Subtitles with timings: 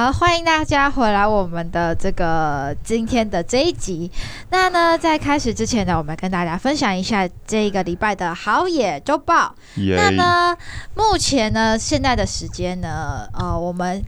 [0.00, 4.10] 好，欢迎大家回来我们的这个今天的这一集。
[4.48, 9.54] 那呢，在开始之前呢，我们跟大家分享一下这一个礼拜的好野周报。
[9.76, 10.56] 那呢，
[10.94, 14.02] 目前呢，现在的时间呢，呃，我们。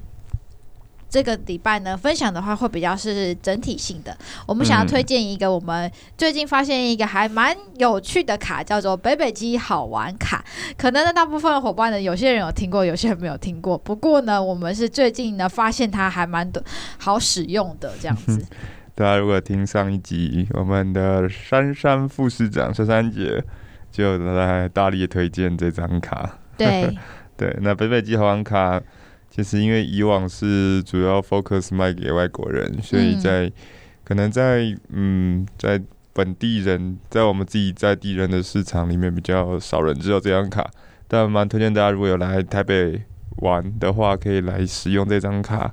[1.13, 4.17] 这个礼拜呢，分享的话会比较是整体性的。
[4.47, 10.43] 我们想要推荐一个我们最近发现一个还蛮有趣的卡，叫做北北基好玩卡。
[10.79, 13.77] 可能呢，大部分的伙伴呢，有些人有听过，有些人没有听过。
[13.77, 16.65] 不过呢，我们是最近呢发现它还蛮的
[16.97, 18.43] 好使用的这样子。
[18.97, 23.45] 大家如果听上一集，我们的珊珊副市长珊珊姐
[23.91, 26.39] 就来大力推荐这张卡。
[26.57, 26.97] 对
[27.37, 28.81] 对，那北北基好玩卡。
[29.35, 33.53] 其实因为以往是主要 focus 卖给外国人，所以在、嗯、
[34.05, 35.81] 可能在嗯在
[36.13, 40.71] 本地人，在我们自己在地人的市场里面比较少人知道这张卡，
[41.09, 43.03] 但蛮推荐大家如果有来台北
[43.37, 45.73] 玩的话，可以来使用这张卡，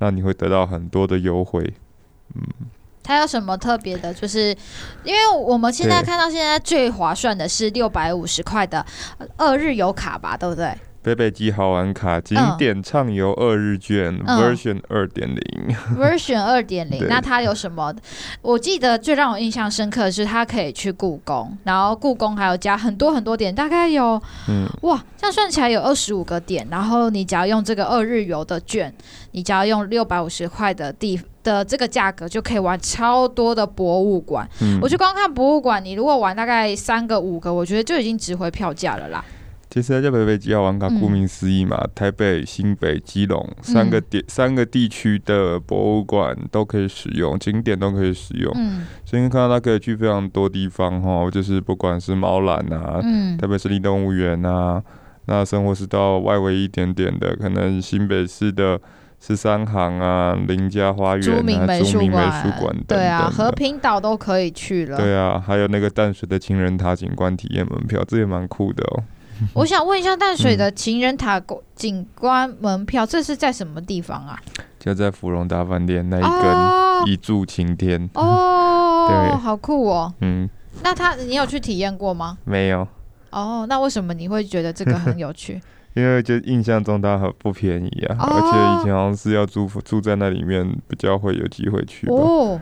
[0.00, 1.62] 那你会得到很多的优惠。
[2.34, 2.42] 嗯，
[3.02, 4.12] 它有什么特别的？
[4.12, 4.54] 就是
[5.02, 8.84] 因为我们现在看到现在最划算的是六百五十块的
[9.38, 10.70] 二日游卡吧，对不对？
[11.00, 17.06] 北北基好玩卡景点畅游二日券、嗯、version 二点零， version 二点零。
[17.08, 17.94] 那它有什么？
[18.42, 26.66] 我记得最让我印象深刻的是，它可以去故宫，然后故宫还有加很多很多点，大概有，嗯，哇，这样算起来有二十五个点。
[26.70, 28.92] 然后你只要用这个二日游的券，
[29.30, 34.46] 你只要用六百五十块的地的这个价格，就可以玩超多的博物馆。
[34.60, 39.24] 嗯，我去光看博物馆，你如果玩大概三个五个，我觉得就已经值回票价了啦。
[39.82, 48.52] 其实叫北北基亚玩卡，顾名思义嘛，嗯、台北、新北、基隆三个点、嗯、三个地区的博物馆都可以使用，景点都可以使用。
[48.56, 54.82] 嗯，所以你看到它可以去非常多地方哈，就是不管是猫缆啊，嗯、台北市立动物园啊，
[55.26, 58.80] 那生活是到外围一点点的，可能新北市的
[59.20, 61.98] 十三行啊、林家花园啊、朱铭美术
[62.60, 64.96] 馆对啊，和平岛都可以去了。
[64.96, 69.02] 对啊，还有那个淡水的情人塔景观体验门票，这也蛮酷的哦。
[69.54, 71.40] 我想问一下，淡水的情人塔
[71.74, 74.38] 景观门票，这是在什么地方啊？
[74.78, 80.12] 就在芙蓉大饭店那一根一柱擎天哦， 对，好酷哦。
[80.20, 80.48] 嗯，
[80.82, 82.38] 那他你有去体验过吗？
[82.44, 82.86] 没有。
[83.30, 85.60] 哦，那为什么你会觉得这个很有趣？
[85.94, 92.60] 因为就印象中它很不便宜啊，而且以前好像是要住住在那里面比较会有机会去哦。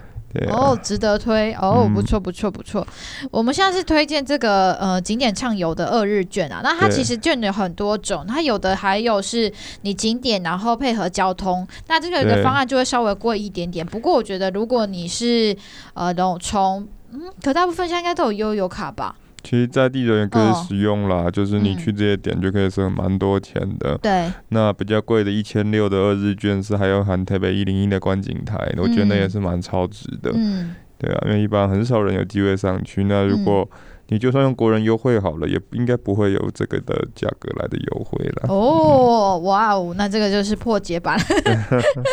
[0.51, 1.53] 哦，值得推。
[1.55, 2.87] 哦，不错不错不错。
[3.31, 9.53] 我们现在是推荐这个呃景点畅游的二日券啊，那它其实券有很多种，它有的还有是
[9.83, 13.85] 你景点然后配合交通，那这个的方案就会稍微贵一点点。
[13.87, 15.57] 不过我觉得如果你是
[15.95, 19.15] 呃那种从嗯，可大部分现在应该都有悠游卡吧。
[19.49, 23.95] 其实，在地人也可以使用啦，哦、就是你去这些点就可以省蛮多钱的。
[23.95, 30.33] 嗯、对，那比较贵的一千六的二日券是还有含台北一零一的观景台，嗯、我觉得那也是蛮超值的。
[30.35, 33.05] 嗯，对啊，因为一般很少人有机会上去。
[33.05, 38.47] 那如果、嗯你就算用国人优惠好了，也应该不会有这个的价格来的优惠了。
[38.49, 41.19] 哦，哇哦，那这个就是破解版。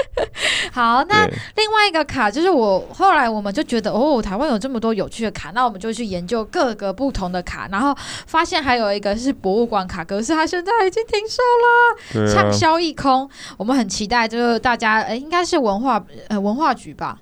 [0.72, 7.96] 好，那另外一个卡就是我后来我们就觉得哦，台湾有这么多有趣的卡，那我们就去研究各个不同的卡，然后
[8.26, 13.30] 发现还有一个是博物馆卡，可是它现在已经停售了，畅销一空。
[13.58, 17.20] 我们很期待，就是大家哎，应该是文化呃文化局吧。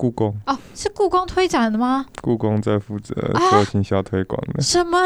[0.00, 2.06] 故宫哦，是故宫推展的吗？
[2.22, 3.14] 故宫在负责
[3.50, 4.62] 做行销推广的。
[4.62, 4.98] 什么？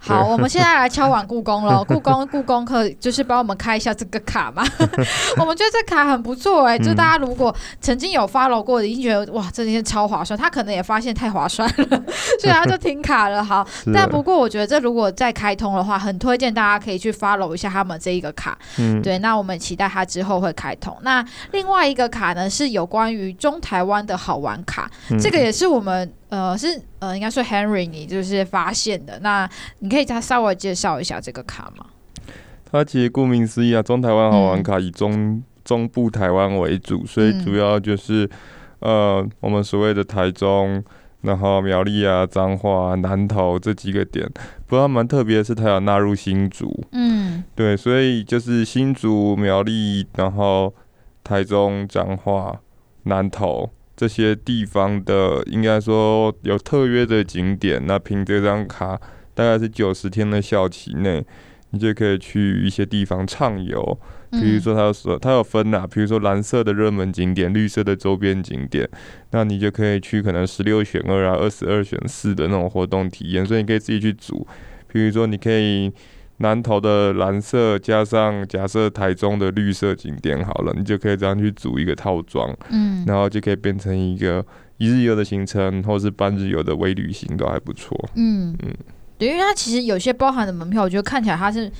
[0.00, 1.82] 好，我们现在来敲碗故宫了。
[1.84, 4.64] 故宫，故宫可以就是帮我们开一下这个卡嘛？
[5.38, 10.38] 我们觉得这卡很不错哎、欸，就大家如果曾经有 follow 过的，已经觉得哇，这件超划算。
[10.38, 12.02] 他可能也发现太划算了，
[12.40, 13.44] 所以他就停卡了。
[13.44, 18.56] 好，但不过我觉得这如果再开通的话，很推荐大家可以去 follow 一下他们这一个卡。
[18.78, 20.96] 嗯，对，那我们期待它之后会开通。
[21.02, 24.90] 那另外一个卡呢，是有关于中台湾的好玩卡，
[25.20, 26.10] 这个也是我们。
[26.30, 29.18] 呃，是呃，应该说 Henry 你就是发现的。
[29.20, 29.48] 那
[29.78, 31.86] 你可以再稍微介绍一下这个卡吗？
[32.70, 38.26] 它其实顾名思义啊，中台湾好玩卡以中、嗯、中部台湾为主，所以主要就是、
[38.80, 40.84] 嗯、呃，我们所谓的台中，
[41.22, 44.30] 然后苗栗啊、彰化、南投这几个点。
[44.66, 46.84] 不过蛮特别的是，它有纳入新竹。
[46.92, 50.74] 嗯，对，所以就是新竹、苗栗，然后
[51.24, 52.60] 台中、彰化、
[53.04, 53.70] 南投。
[53.98, 58.96] 这些地方的，应该说有特约的景点，那凭这张卡，
[59.34, 61.26] 大概是九十天的效期内，
[61.70, 63.98] 你就可以去一些地方畅游。
[64.30, 68.88] 比如说，它说它有分呐，比如说蓝色的热门景点，绿色的周边景点，
[69.32, 74.46] 那你就可以去可能十六选二啊，二十二选四的那种活动体验，所以你可以自己去组。
[74.86, 75.92] 比如说，你可以
[76.38, 84.44] 南投的蓝色加上假设台中的绿色景点好了，你就可以这样去组一个套装，嗯，然后就可以变成一个
[84.78, 87.96] 一日游的行程，或是半日游的微旅行都还不错。
[88.14, 88.72] 嗯嗯，
[89.18, 91.70] 对，因为它其实有些包含的门票，我觉得看起来它是。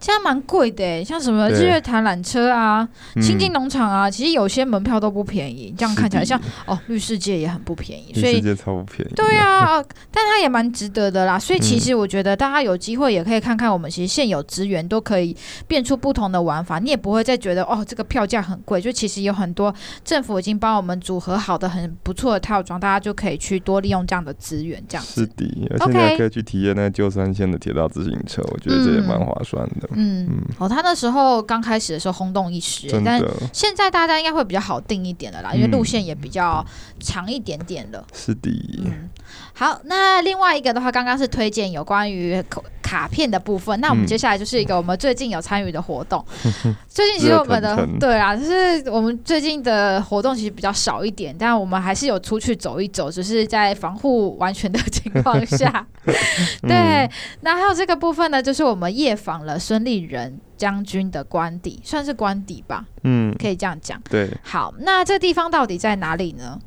[0.00, 2.88] 这样蛮贵的，像什么日月潭缆车啊、
[3.20, 5.74] 清境农场啊，其实有些门票都不便宜。
[5.76, 9.12] 这样看起来像哦，绿世界也很不便宜，所以绿世界超不便宜。
[9.14, 11.38] 对啊，但它也蛮值得的啦。
[11.38, 15.36] 所以其实我觉得大家有机会也可以看看，我们其实现有资源都可以
[15.66, 18.80] 变出不同的玩法，你也不会再觉得哦，这个票价很贵。
[18.80, 19.74] 就其实有很多
[20.04, 24.82] 政府已经帮我们组合好的很不错的套装，大家就可以去多利用这样的资源。
[24.88, 29.87] 这样子是的，而且你还可以去体验那旧山线的铁道自行车，我觉得这也蛮划算的。
[29.92, 33.20] 嗯嗯，哦，他那时候刚开始的时候轰动一时，但
[33.52, 36.64] 现在大家应该会比较好定一点的啦，因为路线也比较
[37.00, 38.04] 长一点点了。
[38.12, 38.50] 是的，
[38.84, 39.08] 嗯，
[39.54, 42.42] 好，那另外一个的话，刚刚是推荐有关于
[42.82, 46.24] 卡片的部分，那我们接下来就是一个我们最近有参与的活动。
[46.88, 55.86] 最近其实我们的对啊，就是我们最近的活动其实比较少一点，但我们还是有出去走一走，只是在防护完全的情况下。
[56.66, 57.08] 对，
[57.42, 64.00] 那还有这个部分呢，就是我们夜访了孙立人将军的官邸，算是官邸吧，嗯，可以这样讲。
[64.08, 66.58] 对，好，那这地方到底在哪里呢？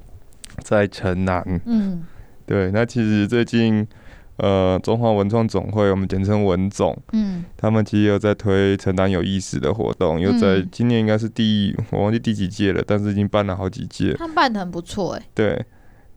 [0.63, 1.43] 在城南。
[1.65, 2.03] 嗯，
[2.45, 3.87] 对，那其实最近。
[4.37, 15.21] 呃，中华文创总会，我们简称文总，嗯，他们其实有在推城南有意思的活动，又在今年应该是第我忘记第几届了，但是已经办了好几届，他们办的很不错哎。
[15.35, 15.63] 对，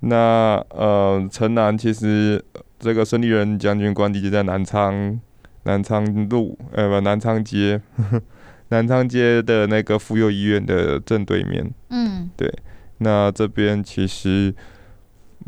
[0.00, 2.42] 那呃，城南其实
[2.78, 5.20] 这个孙立人将军官邸就在南昌
[5.64, 8.22] 南昌路，呃不南昌街呵呵，
[8.70, 12.50] 南昌街的那个妇幼医院的正对面，嗯，对，
[12.98, 14.54] 那这边其实。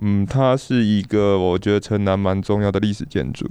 [0.03, 3.47] 嗯，它是一个我觉得城南蛮重要的历史建筑。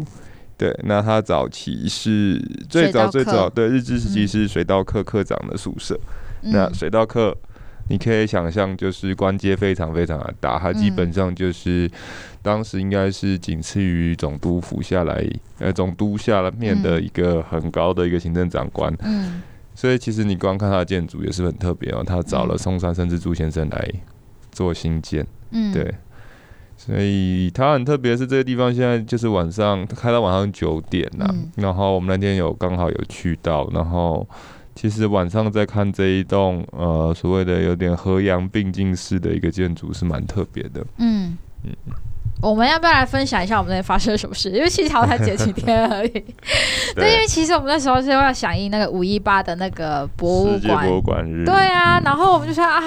[0.56, 2.40] 对，那它早期是
[2.70, 6.00] 最早最早对日治时期是水稻课课长的宿舍。
[6.44, 7.36] 嗯、那水稻课
[7.90, 11.90] 你可以想象，就是官阶非常非常的大，它基本上就是
[12.46, 15.28] 当时应该是仅次于总督府下来，
[15.58, 18.96] 呃，总督下面的一个很高的一个行政长官。
[19.00, 19.42] 嗯，
[19.74, 22.04] 所以其实你光看他的建筑也是很特别哦。
[22.06, 23.92] 他找了松山甚至朱先生来
[24.52, 25.26] 做新建。
[25.50, 25.92] 嗯，对。
[26.78, 34.28] 所以它很特别，是这个地方现在就是晚上开到晚上九点呐、啊，嗯、然后我们那天有刚好有去到，然后
[34.76, 41.72] 其实晚上在看这一栋呃所谓的有点河阳并进式的一个建筑是蛮特别的，嗯嗯。
[42.42, 44.52] 我们要不要来分享一下我们那天发生了什么事？
[44.52, 46.10] 因为其实好像才几天而已。
[46.94, 51.46] 对，因为其实我们那时候是要响应那个五一八的那个博物馆，博物馆日。
[51.46, 52.84] 对啊，然后我们就说啊，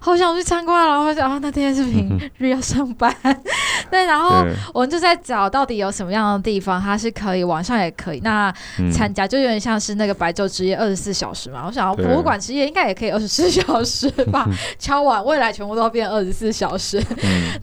[0.00, 3.12] 好想去参观，然后就啊，那天是平日要上班。
[3.90, 4.44] 对，然后
[4.74, 8.52] 我们就在找到底有什么样的地方，它是可以晚上也可以那
[8.92, 11.64] 参加，就有点像是那个白昼之夜二十四小时嘛。
[11.66, 14.46] 我想博物馆之夜应该也可以二十四小时吧，
[14.78, 17.02] 敲完未来全部都变二十四小时。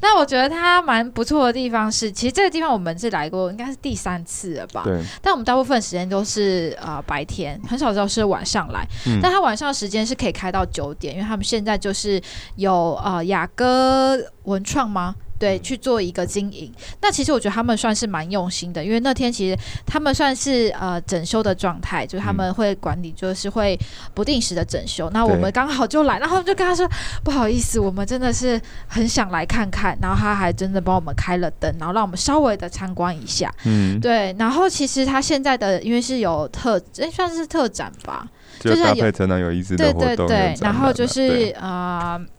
[0.02, 1.27] 那我觉得它蛮不。
[1.28, 4.84] 错的地方是，其实这个地方我们是来过，应该是第三次了吧？
[4.86, 5.04] 对。
[5.22, 8.88] 但我们大部分时间都是呃白天，很少都是晚上来。
[9.06, 9.20] 嗯。
[9.22, 12.22] 但他晚上的时间是可以开到九点，因为他们现在就是
[12.56, 15.14] 有呃雅歌文创吗？
[15.40, 16.72] 对，去做一个经营。
[17.02, 23.78] 那其实我觉得他们算是蛮用心的，因为那天其实他们算是呃整修的状态，就是他们会管理，就是会
[24.14, 25.10] 不定时的整修。
[25.10, 26.90] 嗯、那我们刚好就来，然后就跟他说
[27.24, 29.98] 不好意思，我们真的是很想来看看。
[30.02, 33.54] 然后他还真的帮我们开了灯，然后让我们稍微的参观一下。
[33.66, 34.36] 嗯，对。
[34.40, 38.28] 然后其实他现在的因为是有特，哎，算是特展吧，
[38.60, 40.00] 就是搭配城南有意思的活动。
[40.00, 42.20] 对对对，然后就是啊。
[42.20, 42.37] 呃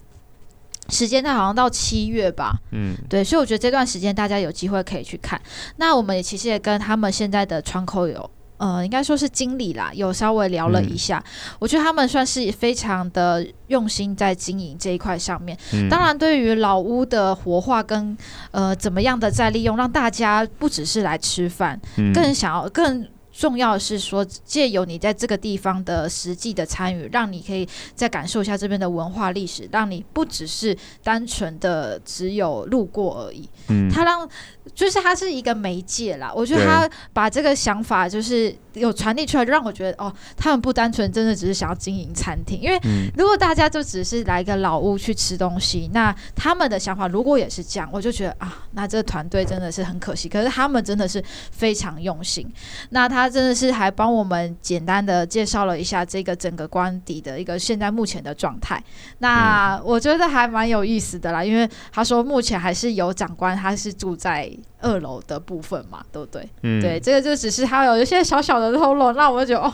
[0.90, 5.40] 时间它好像到七月吧，嗯，对，所以我觉得这段时间大家有机会可以去看。
[5.76, 11.22] 那我们也其实也跟他们现在的窗口有，呃，应该说是经理啦，有稍微聊了一下。
[11.26, 15.56] 嗯、我觉得他们算是非常的用心在经营这一块上面。
[15.72, 18.16] 嗯、当然，对于老屋的活化跟
[18.50, 23.06] 呃怎么样的再利用，让大家不只是来吃饭，嗯、更想要更。
[23.38, 33.48] 重要的是说，借由你在这个地方的实际的参与，让你可以再感受一下这边的文化历史，让你不只是单纯的只有路过而已。
[33.68, 34.28] 嗯，他让
[34.74, 36.32] 就是他是一个媒介啦。
[36.34, 42.80] 我觉得他把这个想法就是有传递出来，就让我觉得哦，他们不单纯真的只是想要经营餐厅，因为
[43.16, 50.28] 如果大家就只是来一个老屋去吃东西，那他们的想法如果也是这样，我就觉得啊，那这个团队真的是很可惜。
[50.28, 52.46] 可是他们真的是非常用心，
[52.90, 58.82] 那他真的是还帮我们简单的介绍了一下这个整个官邸的一个现在目前的状态。
[59.18, 66.48] 那我觉得还蛮有意思的啦，因为他说目前还是有长官，他是住在二楼的部分嘛，对不对？
[66.62, 69.72] 嗯，对，这个就只是他有一些小小的透露，那我就觉得哦，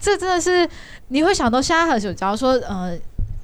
[0.00, 0.68] 这真的是
[1.08, 2.96] 你会想到现在很久，假如说呃，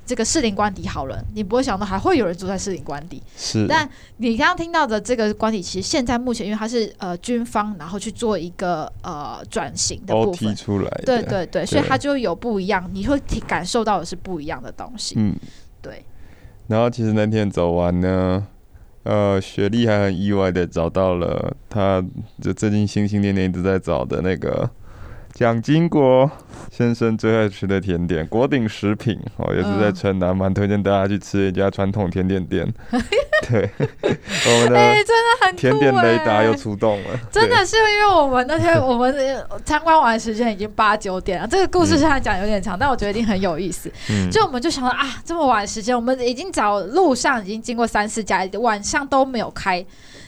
[0.05, 3.23] 这个士林官邸好了，你不会想到还会有人住在士林官邸。
[3.37, 15.15] 是，但你刚刚听到的这个官邸，其实现在目前因为它是呃军方，然后去做一个呃转型的部分出来，对对对，对，所以它就有不一样，你会感受到的是不一样的东西。
[15.19, 15.35] 嗯，
[15.81, 16.05] 对。
[16.67, 18.47] 然后其实那天走完呢。
[19.03, 22.05] 呃，雪莉还很意外的找到了，他
[22.39, 24.69] 就最近心心念念一直在找的那个
[25.41, 26.31] 蒋经国
[26.71, 32.71] 先生最爱吃的甜点——国鼎食品哦，也是在城南，蛮推荐大家去吃一家传统甜点店。
[33.49, 39.17] 对， 我们的真的很甜点雷达又出动了，真的是因为我们那天我们
[39.65, 41.49] 参观完时间已经八九点了。
[41.49, 43.91] 这个故事现在讲有点长，但我觉得一定很有意思。
[44.31, 49.83] 就我们就想到啊，这么晚时间，我们已经找路上已经经过三四家，晚上都没有开，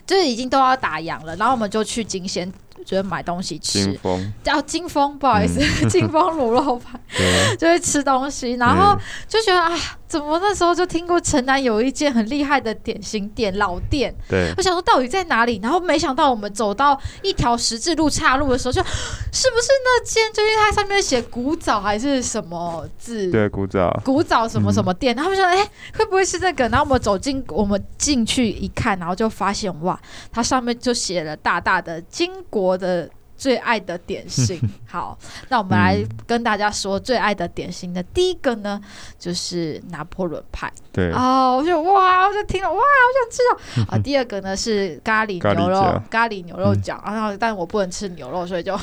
[0.06, 1.36] 就是已经都要打烊了。
[1.36, 2.50] 然后我们就去金鲜。
[2.84, 3.98] 觉得买东西吃，
[4.42, 7.00] 叫金峰，不好意思，嗯、 金峰卤肉饭，
[7.58, 8.96] 就会吃东西，然后
[9.28, 9.70] 就觉得啊，
[10.06, 18.82] 怎么那时候就听过城南有一间很厉害的点心店，老店，对，我想说到底在哪里，然后没想到我们走到一条十字路岔路的时候，就
[19.32, 20.22] 是不是那间？
[20.32, 23.30] 就因为它上面写古早还是什么字？
[23.30, 25.14] 对，古早，古早什么什么店？
[25.14, 26.68] 嗯、然后我们说，哎，会不会是这个？
[26.68, 29.98] 然后我们走进，我们进去一看，然后就发现哇，
[30.30, 32.71] 它上面就写了大大的金国。
[32.72, 33.10] 我的
[33.42, 34.56] 最爱的点心，
[34.88, 35.18] 好，
[35.48, 38.80] 那我们来跟大家说最爱的点心的第一个呢，
[39.18, 40.72] 就是拿破仑派。
[40.92, 43.42] 对哦，我就哇，我就听了哇，好想吃
[43.80, 43.86] 哦。
[43.90, 48.76] 啊，第二个呢是咖喱牛肉，咖喱牛肉酱，然后但我不能吃牛肉，所以就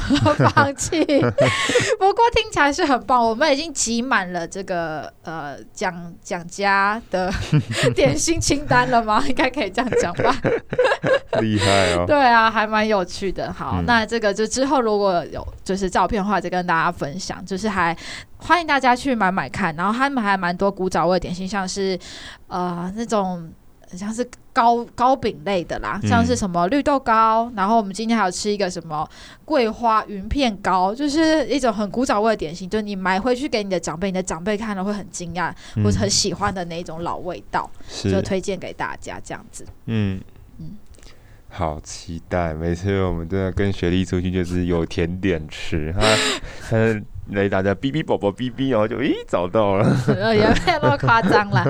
[0.53, 1.05] 放弃。
[1.97, 7.31] 不过听起来是很棒，我们已经挤满了这个呃蒋蒋家的
[7.95, 9.23] 点心清单了吗？
[9.25, 10.35] 应该可以这样讲吧。
[11.39, 12.03] 厉害哦。
[12.05, 13.53] 对啊，还蛮有趣的。
[13.53, 17.45] 好，那这个就之后如果有就是照片的话，再跟大家分享。
[17.45, 17.95] 就是还。
[18.41, 21.99] 欢迎大家去买买看，然后他们还蛮多古早味点心，像是
[22.47, 23.51] 呃那种
[23.91, 29.05] 像是糕糕饼类的啦，像是什么绿豆糕，然后我们今天还有吃一个什么
[29.43, 35.53] 桂花云片糕，就是一种很古早味的点心，就你买回去给你的长辈，你的长辈看了会很惊讶，
[35.83, 37.69] 或者很喜欢的那种老味道，
[38.03, 39.65] 就推荐给大家这样子。
[39.87, 40.21] 嗯嗯，
[41.49, 46.01] 好期待，每次我们真的跟雪莉出去就是有甜点吃哈，
[46.69, 47.01] 他。
[47.31, 49.85] 雷达在哔哔宝宝哔哔，然后就咦找到了，
[50.33, 51.63] 也没有那么夸张了。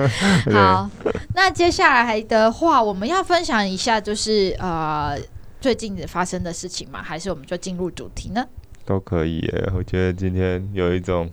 [0.50, 0.90] 好，
[1.34, 5.18] 那接下来的话，我们要分享一下，就是呃
[5.60, 8.42] 最近发生的事情嘛，还是我们就进入主题呢？
[8.86, 11.30] 都可以耶，我觉得今天有一种。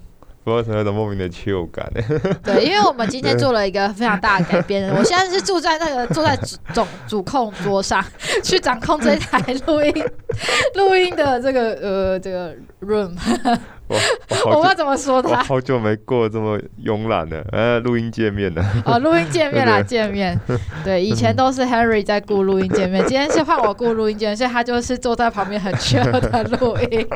[0.47, 2.01] 不过有种莫名的羞感呢。
[2.41, 4.89] 对，因为我们今天做了一个非常大的改变。
[4.95, 6.37] 我现在是住在那个坐在
[6.73, 8.01] 主主控桌上，
[8.41, 9.93] 去掌控这台录音
[10.75, 13.13] 录音的这个呃这个 room。
[14.45, 15.43] 我我不知道怎么说他。
[15.43, 18.63] 好久没过这么慵懒了，呃，录音界面呢？
[18.85, 20.39] 哦，录音界面啦， 界面。
[20.85, 27.07] 对，以前都是 Henry 在顾录音界面，今天是换我顾录音界面，所以他就是坐在旁边很 chill 的录音。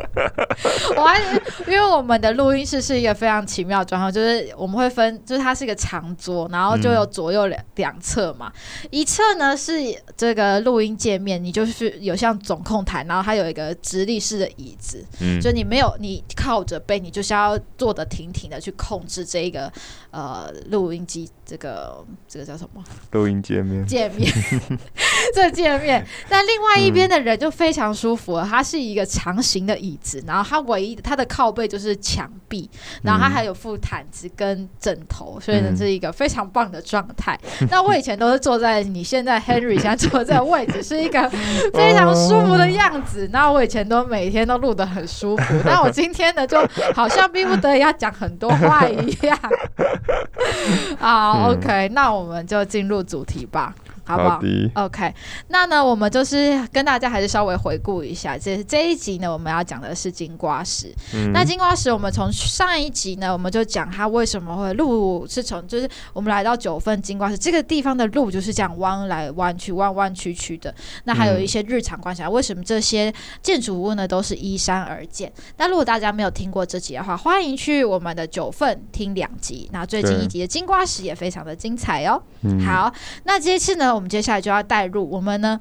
[0.97, 1.21] 我还
[1.67, 3.11] 因为我们的录音室是一个。
[3.21, 8.51] 非常奇妙的状况，就是我们会分，就是它是一个长桌，然后就有左右两两侧嘛。
[8.89, 9.73] 一侧呢是
[10.17, 19.73] 这个录音界面，你就是有像总控台，然后它有一个直立式的椅子，嗯，就你没有你靠或者背，你就是要坐得挺挺的去控制这一个
[20.11, 22.81] 呃录音机，这个这个叫什么？
[23.11, 23.85] 录音界面。
[23.85, 24.31] 界面。
[25.35, 26.05] 这界面。
[26.29, 32.69] 但另外一边的人就非常舒服了，它是一个长形的椅子，然后它唯一它的靠背就是墙壁。
[33.03, 37.37] 然后它还有副毯子跟枕头，所以呢是一个非常棒的状态。
[37.69, 41.29] 那、嗯、我以前都是坐在你现在 Henry 现在坐在这个位置，是一个
[41.75, 43.29] 非常舒服的样子。
[43.33, 46.65] 那、哦、我以前都每天都录得很舒服，那我今天呢就
[46.95, 49.37] 好像逼不得已要讲很多话一样。
[50.97, 53.73] 好、嗯、OK，那我们就进入主题吧。
[54.03, 54.41] 好不好，
[54.75, 55.13] 好？OK，
[55.49, 60.93] 那呢，我们就是跟大家还是稍微回顾一下，这这一集呢，我们要讲的是金瓜石。
[61.13, 70.73] 嗯、那金瓜石，我们从上一集呢，我们就讲它为什么会路是从，就是我们来到九份金瓜石这个地方的路就是这样弯来弯去、弯弯曲曲的。
[71.03, 75.31] 那还有一些日常观察，嗯、为什么这些建筑物呢都是依山而建？
[75.57, 79.69] 那如果大家没有听过这集的话，欢迎去我们的九份听两集。
[79.71, 82.21] 那最近一集的金瓜石也非常的精彩哦。
[82.41, 82.91] 嗯、好，
[83.25, 85.59] 那这次呢，我们接下来就要带入我们呢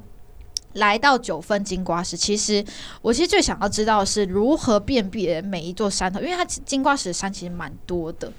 [0.73, 2.15] 来到九分金瓜石。
[2.15, 2.63] 其实
[3.01, 8.31] 我其实最想要知道的是如何辨别每一座山头，因为它金瓜石的山其实蛮多的，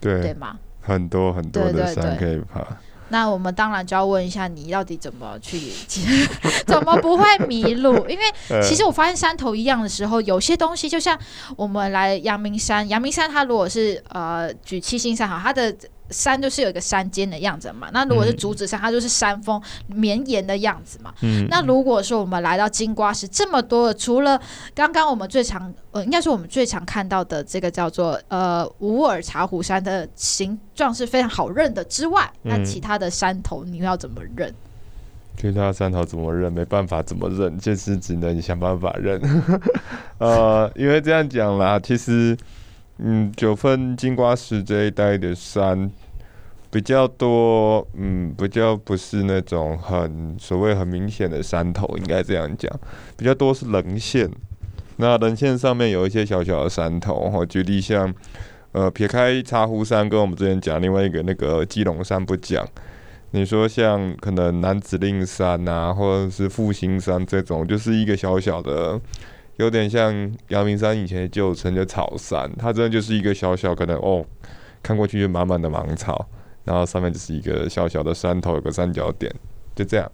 [0.00, 0.58] 对对吗？
[0.80, 2.64] 很多很多的山可以爬。
[3.08, 5.60] 那我们当然就要问一下你到底怎么去，
[6.66, 7.94] 怎么不会迷路？
[8.10, 8.24] 因为
[8.60, 11.16] 其实我发现山头一样的时候，有些东西就像
[11.56, 15.72] 我们来阳明山，阳明山它如果是呃举七星山好，它的。
[16.10, 21.12] 山就是有一个山尖的样子嘛，那如果是竹子山，它就是山峰绵延的样子嘛。
[21.22, 24.40] 嗯，那如果说我们来到金瓜石这么多的，除了
[24.74, 34.54] 刚刚我们最常呃，应该是我们最常看到的这个叫做呃无耳茶壶山的形状是非常好认的之外，那其他的山头你要怎么认？
[35.36, 36.52] 其他山头怎么认？
[36.52, 39.20] 没办法怎么认，就是只能想办法认。
[40.18, 42.36] 呃，因为这样讲啦，其实。
[42.98, 45.90] 嗯，九份金瓜石这一带的山
[46.70, 52.72] 比较多，嗯，比较不是那种很所谓很明显的山头，应该这样讲，
[53.14, 54.30] 比较多是棱线。
[54.96, 58.12] 那棱线上面有一些小小的山头，我举例像，
[58.72, 62.66] 呃，撇开茶壶山跟我们之前讲另外一个那个基隆山不讲，
[63.32, 68.98] 你说像可能南子岭山啊，或者是复兴山这种，就是一个小小的。
[69.56, 70.12] 有点像
[70.48, 74.24] 阳明山以前的旧称，叫草山，它真的就是一个小小，可能哦，
[74.82, 76.28] 看过去就满满的芒草，
[76.64, 79.34] 然后上面就是一个小小的山头，有个三角点，
[79.74, 80.10] 就这样。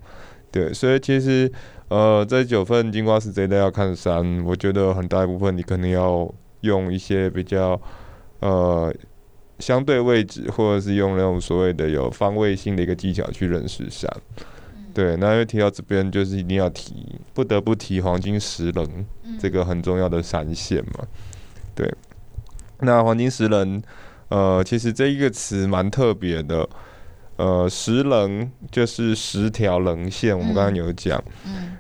[0.51, 1.51] 对，所以其实
[1.89, 7.81] 呃，在九份金瓜石这一带要看山，我觉得很大一部分你可能要用一些比较
[8.41, 8.95] 呃
[9.59, 14.09] 相对位置，或者是用那种所谓的有方位性的一个技巧去认识山。
[14.95, 18.87] 对，那因为提到这边，就是一定要提，不得不提黄金石棱
[19.39, 21.07] 这个很重要的闪现嘛。
[21.75, 21.91] 对，
[22.81, 23.83] 那黄金石棱，
[24.29, 26.69] 呃，其实这一个词蛮特别的，
[27.37, 31.23] 呃，石棱就是十条棱线，我们刚刚有讲，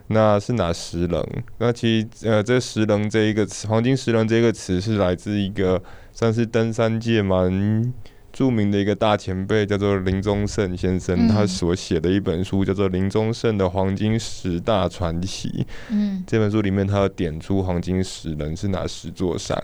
[0.08, 1.26] 那是哪十棱？
[1.58, 7.92] 那其实呃，这石棱这一个词，黄金石棱这个词是来自一个算是登山界蛮。
[8.32, 15.48] 著名的一个大前辈叫做林宗盛先生，他所写的一本书叫做《林宗盛的黄金十大传奇》。
[15.90, 19.62] 嗯，这本书里面他要点出黄金十人是哪十座山？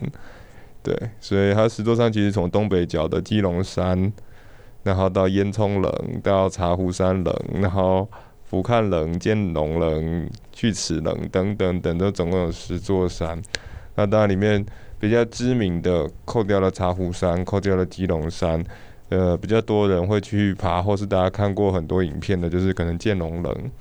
[0.83, 4.13] 对，所以他十座山其实从东北角的基隆山，
[4.83, 8.07] 然后到烟囱棱，到茶壶山棱，然后
[8.43, 13.41] 俯瞰棱、见龙棱、锯齿棱等等等，都总共有十座山。
[13.95, 14.63] 那当然里面。
[14.99, 18.61] 比较知名的，扣掉了茶壶山，扣掉了基隆山，
[19.07, 23.71] 呃，比较多人会去爬，或是大家看过很多影片的，就是可能剑龙人，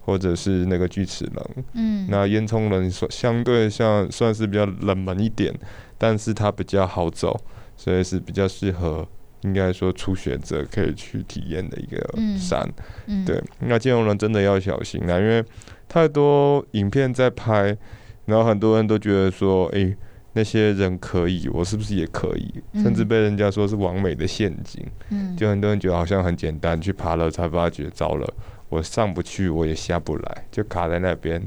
[0.00, 1.64] 或者是那个锯齿人。
[1.74, 5.54] 嗯，那烟囱人说相对像算是比较冷门一点，
[5.96, 7.40] 但是它比较好走，
[7.76, 9.06] 所以是比较适合
[9.42, 12.04] 应该说初学者可以去体验的一个
[12.36, 12.68] 山。
[13.06, 15.44] 嗯，对，那剑龙人真的要小心啊，因为
[15.88, 17.76] 太多影片在拍，
[18.24, 19.96] 然后很多人都觉得说，诶、欸。
[20.36, 22.62] 那些人可以，我是不是也可以？
[22.74, 24.86] 甚至被人家说是完美的陷阱。
[25.08, 28.34] 嗯，就很多人觉得好像很简单，去爬了才发觉糟了，
[28.68, 31.42] 我上不去，我也下不来，就卡在那边。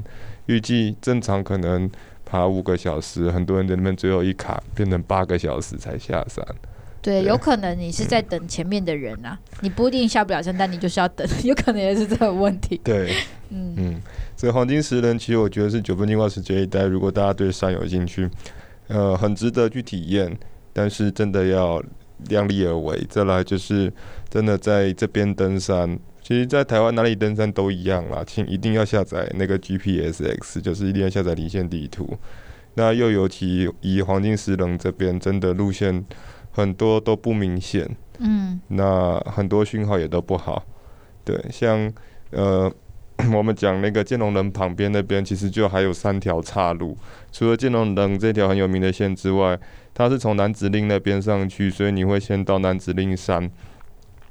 [0.46, 1.88] 预计正常可能
[2.24, 6.44] 爬五个小时，很多人在那边最后一卡，变成八个小时才下山。
[7.00, 12.80] 对，有可能你是在等前面的人啊，嗯、 你不一定下不了山，但你就是要等， 有可能也是这个问题。
[12.82, 13.14] 对，
[13.50, 14.02] 嗯嗯，
[14.36, 18.28] 所以黄金石人其实我觉得是九分金瓜石这一带，如果大家对山有兴趣。
[18.90, 20.36] 呃，很值得去体验，
[20.72, 21.82] 但是真的要
[22.28, 23.06] 量力而为。
[23.08, 23.92] 再来就是
[24.28, 32.18] 真的在这边登山，其实，在台湾哪里登山都一样啦，请一定要下载那个 GPSX，就是一定要下载离线地图。
[32.74, 36.04] 那又尤其以黄金石棱这边，真的路线
[36.50, 40.64] 很多都不明显，嗯，那很多讯号也都不好。
[41.24, 41.92] 对，像
[42.30, 42.72] 呃。
[43.32, 46.96] 我们讲那个建龙人旁边那边，其实就还有三条岔路。
[47.32, 49.58] 除了建龙人这条很有名的线之外，
[49.94, 53.50] 它是从南子岭那边上去，所以你会先到南子岭山，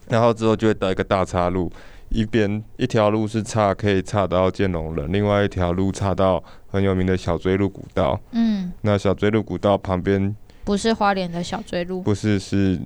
[0.07, 1.71] 然后之后就会到一个大岔路，
[2.09, 8.19] 一边一条路是岔可以岔到建龙人，另外一条路岔到很有名的小锥路古道。
[8.31, 12.79] 嗯，那小锥路古道旁边不是花莲的小锥路，不是，是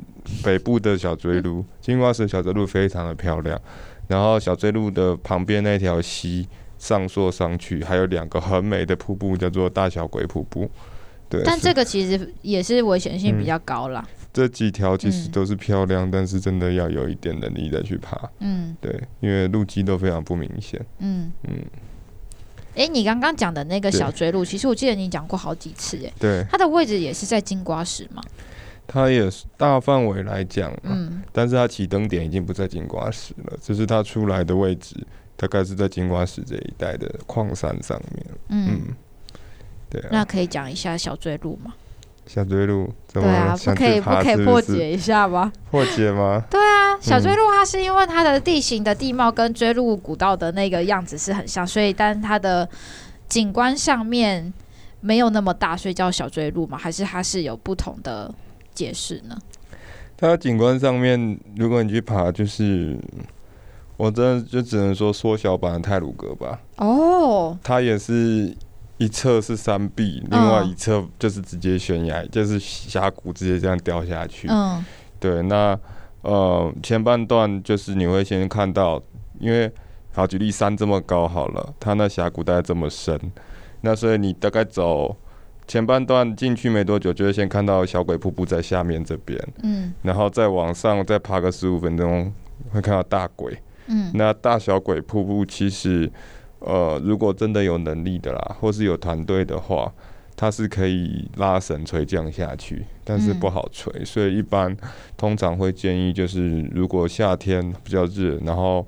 [0.44, 1.66] 北部的小锥路。
[1.82, 3.60] 金瓜石小锥路非常的漂亮。
[4.08, 10.70] 然后小锥路的旁边那条溪上溯上去，还有两个很美的瀑布，叫做大小鬼瀑布。
[11.30, 14.06] 对，但这个其实也是危险性比较高啦。
[14.08, 18.30] 嗯、这几条其实都是漂亮，嗯、但是真的要有一点能力再去爬。
[18.40, 20.80] 嗯，对，因为路基都非常不明显。
[21.00, 21.56] 嗯嗯。
[22.76, 25.96] 哎、欸，你刚刚讲的那个小锥路，其实我记得你讲过好几次。
[26.06, 28.22] 哎，对，它的位置也是在金瓜石吗？
[28.86, 34.96] 它也是大范围来讲，嗯，但是它起登点已经不在金瓜石了，只是它出来的位置
[35.36, 38.26] 大概是在金瓜石这一带的矿山上面。
[38.50, 38.96] 嗯，嗯
[39.90, 40.08] 对、啊。
[40.12, 41.74] 那可以讲一下小坠路吗？
[42.26, 45.52] 小坠路，对啊，不可以不可以破解一下吗？
[45.70, 46.42] 破解吗？
[46.50, 52.68] 对啊，小坠路它是因为它的地形的地貌跟坠路古道的那个样子是很像，所以但它的
[53.28, 54.54] 景观上面
[55.02, 56.78] 没有那么大，所以叫小坠路吗？
[56.78, 58.34] 还是它是有不同的
[58.74, 59.38] 解释呢？
[60.18, 62.98] 它景观上面，如果你去爬，就是
[63.98, 66.60] 我真的就只能说缩小版的泰鲁格吧。
[66.78, 68.56] 哦，它也是。
[68.98, 74.48] 一侧是山壁，另外一侧就是直接悬崖，嗯、就是峡谷直接这样掉下去。
[74.50, 74.86] 嗯，
[75.20, 75.78] 对，那
[76.22, 79.02] 呃前半段就是你会先看到，
[79.40, 79.70] 因为
[80.14, 83.20] 好举例山这么高好了，它那峡谷大概这么深，
[83.82, 85.14] 那所以你大概走
[85.68, 89.40] 前半段进去没多久，就会先看到小鬼瀑布在下面这边。
[89.64, 92.34] 嗯，然后再往上再爬个十五分钟，
[92.72, 93.58] 会看到大鬼。
[93.88, 96.12] 嗯，那大小鬼瀑布其实。
[96.66, 99.94] 呃，如果真的有能力的啦，或是有团队的话，
[100.34, 104.74] 它是可以拉绳垂降下去，但是不好垂，嗯、所以一般
[105.18, 108.88] 通常会建议，就是如果夏天比较热，然后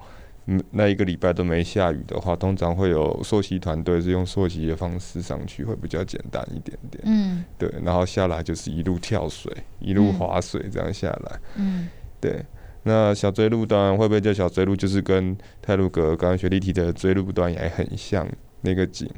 [0.72, 7.04] 那一个礼拜都没下雨的话，通常会有溯溪团队是用溯溪的方式上去，会比较简单一点点。
[7.06, 11.40] 嗯，对，然后下来就是一路跳水，一路滑水这样下来。
[11.56, 11.88] 嗯，
[12.22, 12.46] 对。
[12.88, 18.28] 那小锥麓当然会不会叫小锥路，就是跟泰鲁格刚刚学弟提的锥路段也很像
[18.62, 19.10] 那个景，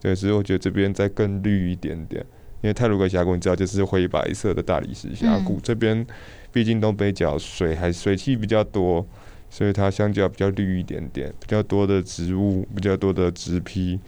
[0.00, 2.24] 对，所以我觉得这边再更绿一点点，
[2.62, 6.06] 因为泰鲁格峡谷你知道就是灰白色的大理石峡谷，嗯、这边
[6.52, 9.04] 毕竟东北角水还水汽比较多，
[9.50, 13.98] 所以它相较比较绿一点点，比较多的植物，比较多的植批。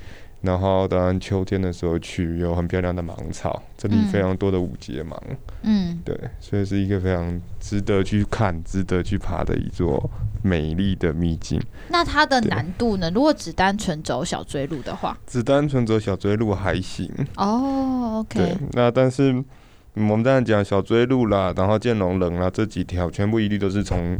[0.42, 5.22] 然后当然秋天的时候去，有很漂亮的芒草，这里非常多的五节芒，
[5.60, 10.10] 嗯，对，所以是一个非常值得去看、值得去爬的一座
[10.42, 11.60] 美丽的秘境。
[11.90, 13.10] 那它的难度呢？
[13.14, 17.12] 如果只单纯走小追路的话，只单纯走小追路还行。
[17.36, 18.38] 哦，OK。
[18.38, 19.44] 对，那但是
[19.92, 24.16] 我们当然讲小追路啦，然后剑龙人啦，这几条全部一律都是从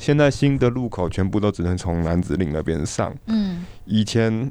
[0.00, 3.14] 现在新的路口，全部都只能从南子岭那边上。
[3.26, 4.50] 嗯，以前。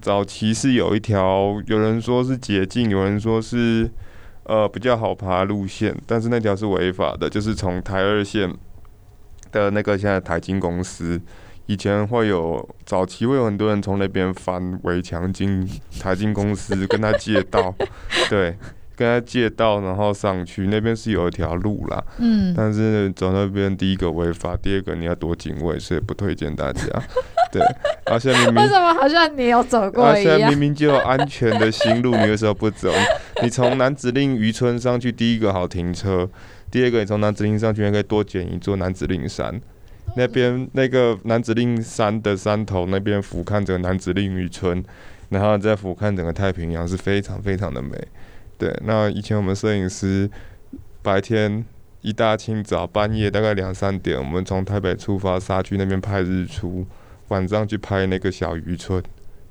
[0.00, 3.90] 早期是有一条，有人说是捷径，有人说是
[4.44, 8.50] 呃比较好爬路线，但是那条是违法的，就是从台二线
[9.52, 11.20] 的那个现在台金公司，
[11.66, 15.68] 以前会有早期会有很多人从那边翻围墙进
[16.00, 17.74] 台金公司，跟他借道，
[18.30, 18.56] 对。
[18.96, 26.82] 跟他借道，然后上去那边是有一条路啦，嗯，但是走那边第一个违法，第二个你要多警卫，所以不推荐大家。
[27.52, 27.62] 对，
[28.06, 30.34] 而且明明为什么好像你有走过一样？
[30.34, 32.92] 而且明明就有安全的行路，你为什么不走？
[33.42, 36.28] 你从南子令渔村上去，第一个好停车，
[36.70, 39.60] 第二个你从南子令上去还可以多捡一座南子令山，
[40.16, 44.82] 那边那个南子令山的山头那边俯瞰着南子令渔村，
[45.28, 47.90] 然后再俯瞰整个太平洋，是非常非常的美。
[48.58, 50.30] 对，那以前我们摄影师
[51.02, 51.64] 白天
[52.00, 56.86] 一大清早半夜大概两三点，我们从台北出发，沙区那边拍日出，
[57.28, 59.02] 晚上去拍那个小渔村，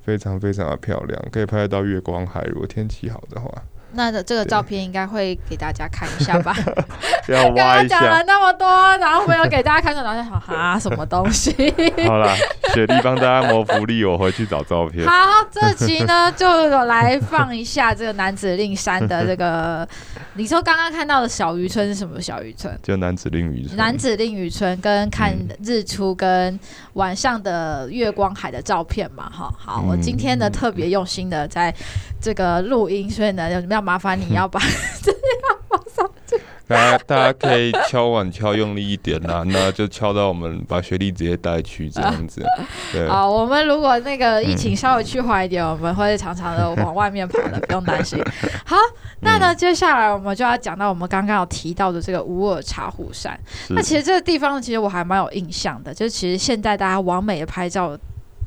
[0.02, 3.50] 非常非常的漂亮，可以拍得到月光海，如果天气好的话。
[3.94, 6.54] 那的这个照片应该会给大家看一下吧？
[7.28, 7.88] 要挖一下。
[7.88, 8.66] 刚刚讲了那么多，
[8.98, 11.52] 然后没有给大家看，大家好哈什么东西？
[12.06, 12.34] 好了，
[12.74, 15.06] 雪莉帮大家谋福利，我回去找照片。
[15.06, 15.14] 好，
[15.50, 19.88] 这期呢就来放一下这个男子令山的这个。
[20.36, 22.76] 你说刚刚看到的小渔村是什么小渔村？
[22.82, 23.76] 就男子令渔村。
[23.76, 26.58] 男子令渔村跟看日出跟
[26.94, 29.54] 晚上的月光海的照片嘛，哈。
[29.56, 31.72] 好，我今天呢特别用心的在
[32.20, 33.83] 这个录音，所以呢有什么样？
[33.84, 34.58] 麻烦你要把
[35.02, 36.40] 这要 放上去。
[36.66, 42.42] 大家大家可以敲碗敲用力一点啦， 那就敲到我们把学历直接带去这样子。
[42.90, 48.18] 对， 好，我们如果那个疫情稍微趋缓一点，嗯、我们会常常的往外面跑的，不用担心。
[48.64, 48.76] 好，
[49.20, 53.38] 那呢，接下来我们就要讲到我们刚刚有提到的这个无耳茶壶山。
[53.68, 57.96] 那其实这个地方其实我还蛮有印象的，就是其实现在大家完美的拍照。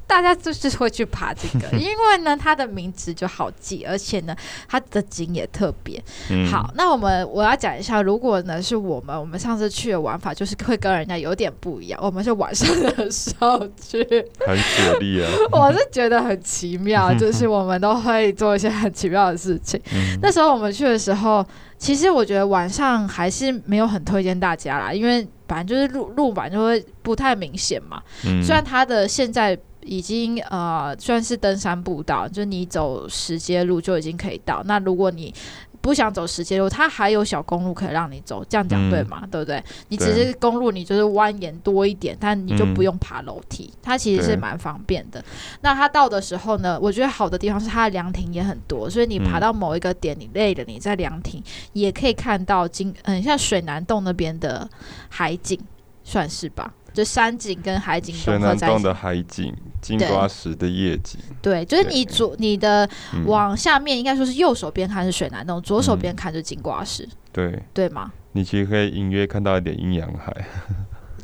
[0.08, 4.34] 大家就是会去爬这个， 因为呢，它的名字就好记，而且呢，
[4.68, 6.72] 它的景也特别、嗯、好。
[6.76, 14.02] 那我们我要讲一下，如果呢是我们，我们上次去的玩法就是会跟人家有点不一样，我们是晚上的时候去，
[14.46, 15.30] 很雪莉啊。
[15.52, 19.78] 我是觉得很奇妙，就是我们都会做一些很奇妙的事情。
[19.94, 21.46] 嗯、那时候我们去的时候，
[21.78, 28.02] 其实我觉得晚上还是没有很推荐大家啦，因为反正就是路路版就会不太明显嘛。
[28.26, 29.58] 嗯、虽然它的现在。
[29.88, 34.62] 已经呃算是登山步道，就你走石阶路就已经可以到。
[34.66, 35.34] 那如果你
[35.80, 39.20] 不想走石阶路，它还有小公路可以让你走，这样讲对吗？
[39.24, 39.64] 嗯、对不对？
[39.88, 45.24] 你只是公路，你就是蜿蜒多一点，但你就不用爬楼梯，嗯、它其实是蛮方便的。
[45.62, 54.70] 那它到的时候呢，我觉得好的地方是它的凉亭也很多，所以你爬到某一个点，你累了，你在凉亭也可以看到金，嗯，像水南洞那边的
[55.08, 55.58] 海景，
[56.04, 56.74] 算是吧。
[56.98, 61.20] 就山景跟海景水南洞的海景，金瓜石的夜景。
[61.44, 62.90] 对，就是你左你的
[63.28, 67.08] 往下面，应该说是右手边看是水南洞，左手边看是金瓜石。
[67.32, 68.12] 对，对吗？
[68.32, 70.36] 你其实可以隐约看到一点阴阳海。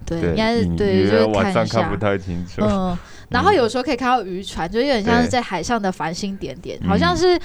[0.06, 2.62] 对， 应该是对，就是晚上看不太清楚。
[2.62, 2.96] 嗯。
[3.34, 7.38] 然后有时候可以看到渔船，就有点像是在海上的繁星点点，好像是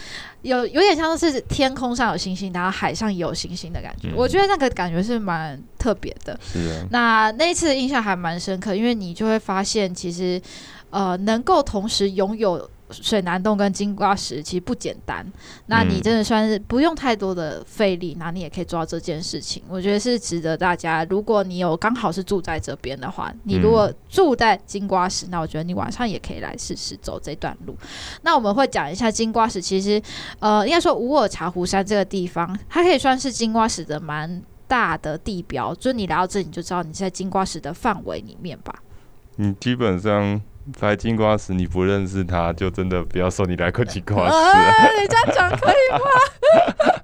[0.42, 4.10] 有有点像是天空上有星星，然后海上也有星星的感觉。
[4.14, 6.38] 我觉得那个感觉是蛮特别的。
[6.42, 6.86] 是啊。
[6.90, 10.40] 那那一次的印象还蛮深刻，因为你就会发现，其实
[10.90, 12.70] 呃，能够同时拥有。
[12.90, 15.24] 水南洞跟金瓜石其实不简单，
[15.66, 19.62] 那你真的算是不用太多的费力，那你也可以做到这件事情。
[19.68, 27.76] 我觉得是值得大家，如果你有刚好是住在这边的话，你如果住在金瓜石，那我觉得你晚上也可以来试试走这段路。
[28.22, 30.00] 那我们会讲一下金瓜石，其实
[30.38, 38.74] 呃，应该说无耳茶壶山这个地方，它可以算是金瓜石的蛮大的地标，就是你来到这里你就知道你在金瓜石的范围里面吧。
[39.36, 40.40] 你，基本上。
[40.78, 44.36] 拍金瓜石，你不认识他，就真的不要说你来过金瓜石。
[45.00, 45.98] 你这样讲可以吗？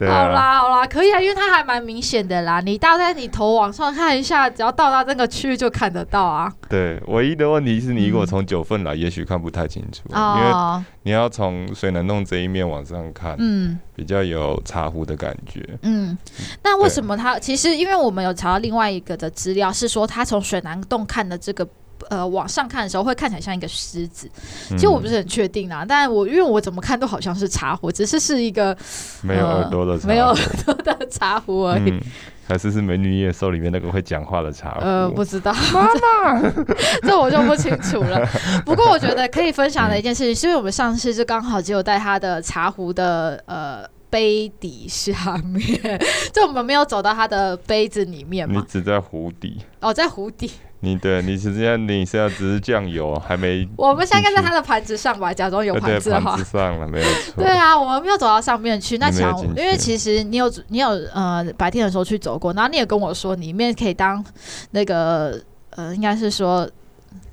[0.00, 2.60] 好啦好啦，可以啊，因为它还蛮明显的啦。
[2.60, 6.52] 你大概你头往上看一下，只要到达这个区域就看得到啊。
[6.68, 15.66] 对，唯一的问题是你如果从九份来，也许看不太清楚，嗯、因为你要从水南洞这一面往上看，嗯，比较有茶壶的感觉。
[15.82, 16.16] 嗯，
[16.62, 17.38] 那为什么它？
[17.38, 21.66] 其实因为我们有查到另外一个的资料，是说他从水南洞看的这个。
[22.08, 24.30] 呃，往上看的时候会看起来像一个狮子，
[24.70, 28.76] 其实我不是很确定啊，嗯、但我因为我怎么看都好像是茶壶，只是是一个
[29.22, 32.00] 没有耳朵的茶壶、呃、没有耳朵的茶壶而已，嗯、
[32.48, 34.80] 还是是《美女野兽》里面那个会讲话的茶壶？
[34.80, 35.86] 呃，不知道， 妈
[36.32, 36.50] 妈，
[37.02, 38.26] 这我就不清楚了。
[38.64, 43.88] 不过我觉得可以分享的一件事情，是因为我们上次就刚好只有带他的茶壶的呃。
[44.10, 45.80] 杯底下面，
[46.34, 48.60] 就我们没有走到他的杯子里面嘛。
[48.60, 49.58] 你只在壶底。
[49.78, 50.50] 哦，在壶底。
[50.82, 53.68] 你对，你实际上你现在只是酱油，还没。
[53.76, 56.30] 我们现在在它的盘子上吧，假装有盘子的话。
[56.30, 57.44] 盘子上了，没有错。
[57.44, 58.96] 对啊，我们没有走到上面去。
[58.96, 64.24] 那想，因为其实你有你有呃白天的时候去走过，然后你也跟我说里面可以当
[64.70, 65.38] 那个
[65.76, 66.66] 呃，应该是说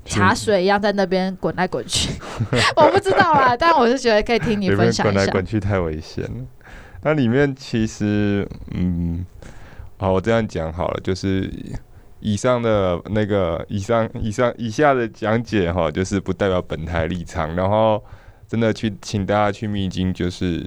[0.04, 2.10] 茶水一样在那边滚来滚去。
[2.76, 5.14] 我不知道啦，但我是觉得可以听你分享一下。
[5.14, 6.44] 滚来滚去太危险了。
[7.02, 9.24] 那里面其实，嗯，
[9.96, 11.50] 好，我这样讲好了，就是
[12.20, 17.54] 以上的那个，以上、以上、以下的讲解哈，就是不代表本台立场。
[17.54, 18.02] 然后，
[18.48, 20.64] 真的去请大家去秘境，就是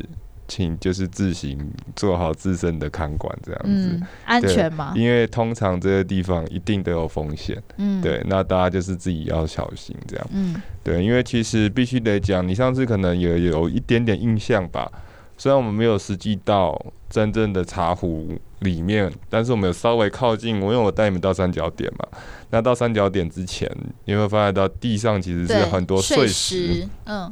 [0.47, 4.93] 请就是自行做好自身的看管，这样子，嗯，安全吗？
[4.95, 14.91] 因为通常这些地方一定都有风险，嗯，对，那大家就是自己要小心，这样，嗯，对，因为其实必须得讲，你上次可能也有一点点印象吧。
[15.37, 20.60] 虽然我们没有实际到真正的茶壶里面，但是我们有稍微靠近。
[20.60, 22.08] 我因为我带你们到三角点嘛，
[22.50, 23.69] 那到三角点之前，
[24.06, 26.88] 你会发现到地上其实是很多碎石。
[27.06, 27.32] 嗯，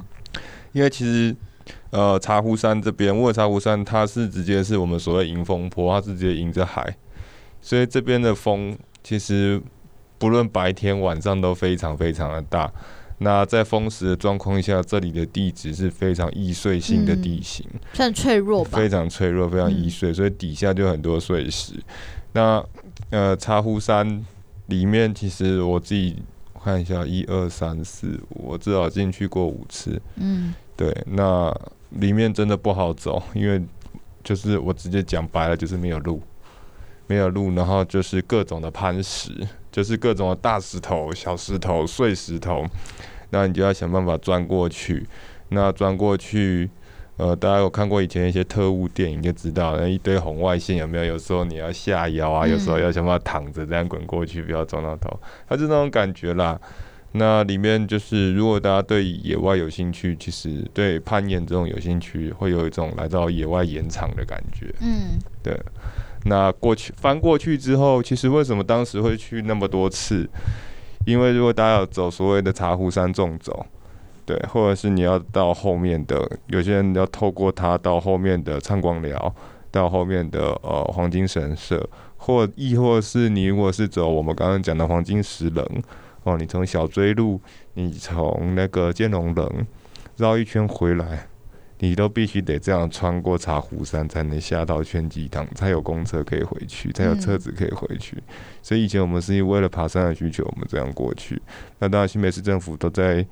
[0.71, 1.35] 因为其实
[1.91, 6.95] 呃茶壶山这边，无耳茶壶山它是直接是我们所谓迎风坡，它是直接迎着海，
[7.61, 9.61] 所以这边的风其实
[10.17, 12.71] 不论白天晚上都非常非常的大。
[13.19, 18.77] 那在风蚀的状况下，这里的地质是非常易碎性的地形，算、嗯、脆弱吧？
[18.77, 21.73] 非常脆弱，非常易碎，嗯、所以底下就很多碎石。
[22.31, 22.63] 那
[23.09, 24.25] 呃，茶壶山
[24.67, 26.15] 里面，其实我自己
[26.63, 30.01] 看一下，一二三四五，我至少进去过五次。
[30.15, 31.53] 嗯，对，那
[31.89, 33.61] 里面真的不好走，因为
[34.23, 36.21] 就是我直接讲白了，就是没有路，
[37.07, 39.31] 没有路，然后就是各种的攀石，
[39.71, 42.65] 就是各种的大石头、小石头、碎石头。
[43.31, 45.07] 那你就要想办法钻过去，
[45.49, 46.67] 那钻过去，
[47.17, 51.03] 呃，大家有看过以前一些特务电影就知道，那一堆红外线有没有？
[51.03, 56.59] 有时候你要下腰啊，有时候要想办法躺着这样滚过去，不要撞到头，它是那种感觉啦。
[57.11, 64.73] 那里面就是，如果大家对野外有兴趣，其实对攀岩这种有兴趣，会有一种来到野外岩场的感觉。
[64.79, 65.59] 嗯，对。
[66.25, 70.29] 那过去翻过去之后，其实为什么当时会去那么多次？
[71.05, 73.65] 因为如果大家要走所谓的茶壶山纵走，
[74.25, 79.33] 对，或者是你要到后面的，有些人要透过它到后面的唱广寮，
[79.71, 85.65] 到后面的呃黄金神社，或亦或是你如果是走我们刚刚讲的黄金石棱。
[86.23, 87.39] 哦，你从小锥路，
[87.75, 89.65] 你从那个剑龙棱
[90.17, 91.27] 绕一圈回来，
[91.79, 98.15] 你都必须得这样穿过茶壶山，才能下到圈机堂，才有公车可以回去，才有车子可以回去。
[98.17, 101.41] 嗯、所以以前我们是因为了爬山的需求，我们这样过去。
[101.79, 103.25] 那当然，新北市政府都在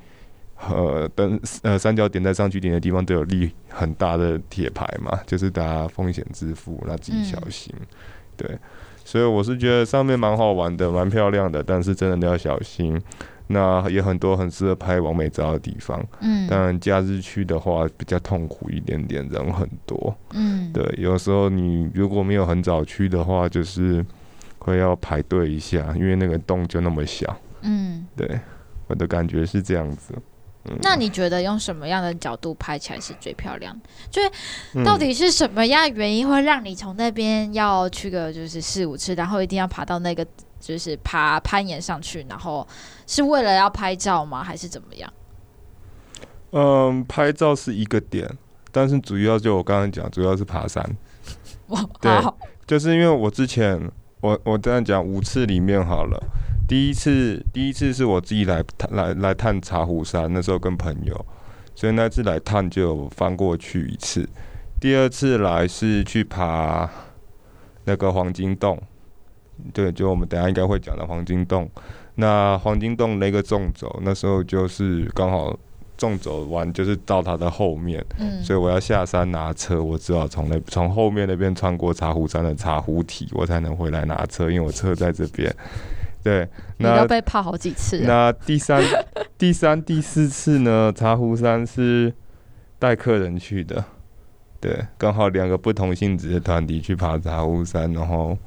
[0.70, 7.74] 呃登呃三角点在上去点的地方都有立很大的铁牌嘛，就是大家风险自负，那自己小心。
[7.80, 7.86] 嗯、
[8.38, 8.58] 对。
[9.04, 13.02] 所以我是觉得上面蛮好玩的，蛮漂亮的，但是真的都要小心。
[13.48, 16.04] 那也很多很适合拍完美照的地方。
[16.20, 20.16] 嗯，但假日去的话比较痛苦一点点，人很多。
[20.34, 24.06] 嗯，对，有时候你如果没有很早去的话，就是
[24.60, 27.36] 会要排队一下，因为那个洞就那么小。
[27.62, 28.40] 嗯，对，
[28.88, 30.14] 我的感觉是这样子。
[30.82, 33.90] 那你觉得用什么样的角度拍起来是最漂亮的？
[34.12, 40.28] 就是到底是什么样的原因会让你从那边要去个就是四五次，然后一定要爬到那个
[40.60, 42.67] 就是爬攀岩上去，然后
[43.06, 44.43] 是为了要拍照吗？
[44.43, 45.12] 还是怎么样？
[46.52, 48.30] 嗯，拍照是一个点，
[48.72, 50.84] 但是主要就我刚刚讲，主要是爬山。
[51.67, 52.12] 哇，对，
[52.65, 53.80] 就是因为我之前
[54.22, 56.17] 我我这样讲五次里面好了。
[56.67, 61.26] 第一次，第一次是我自己来探来来探茶壶山，那时候跟朋友，
[61.76, 64.28] 所以那次来探就有翻过去一次。
[64.80, 66.89] 第二次来是去爬
[67.86, 68.82] 那个黄金洞，
[69.74, 71.70] 对，就我们等下应该会讲的黄金洞。
[72.15, 75.58] 那黄金洞那个纵走，那时候就是刚好
[75.98, 85.54] 纵走完，就是到它的后面，嗯，所以我要下山拿车，我只好从那从后面那边穿过茶壶山的茶壶体，我才能回来拿车，因为我车在这边。
[86.24, 86.46] 对，
[86.78, 88.00] 那你都被泡好几次。
[88.00, 88.84] 那第三、
[89.38, 90.91] 第三、第四次呢？
[90.93, 92.12] 茶壶山是
[92.80, 93.86] 带客人去的，
[94.60, 98.38] 对，刚好两个不同性质的团体去爬茶壶山，然后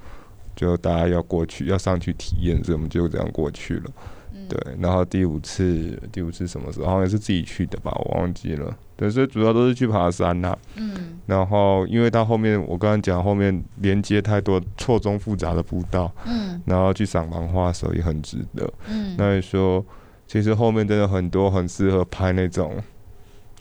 [0.61, 3.91] 就大家要过去，要上去体验，所以我们就这样过去了。
[4.35, 6.87] 嗯、对，然后第五次，第五次什么时候？
[6.87, 8.77] 好像是自己去的吧，我忘记了。
[8.95, 10.59] 对，所以主要都是去爬山呐、啊。
[10.77, 11.19] 嗯。
[11.25, 16.13] 然后，因为到后面我刚刚讲，后面连接太多错综复杂的步道。
[16.27, 16.61] 嗯。
[16.67, 18.71] 然后去赏芒花的时候也很值得。
[18.87, 19.15] 嗯。
[19.17, 19.83] 那你说，
[20.27, 22.77] 其实后面真的很多很适合拍那种，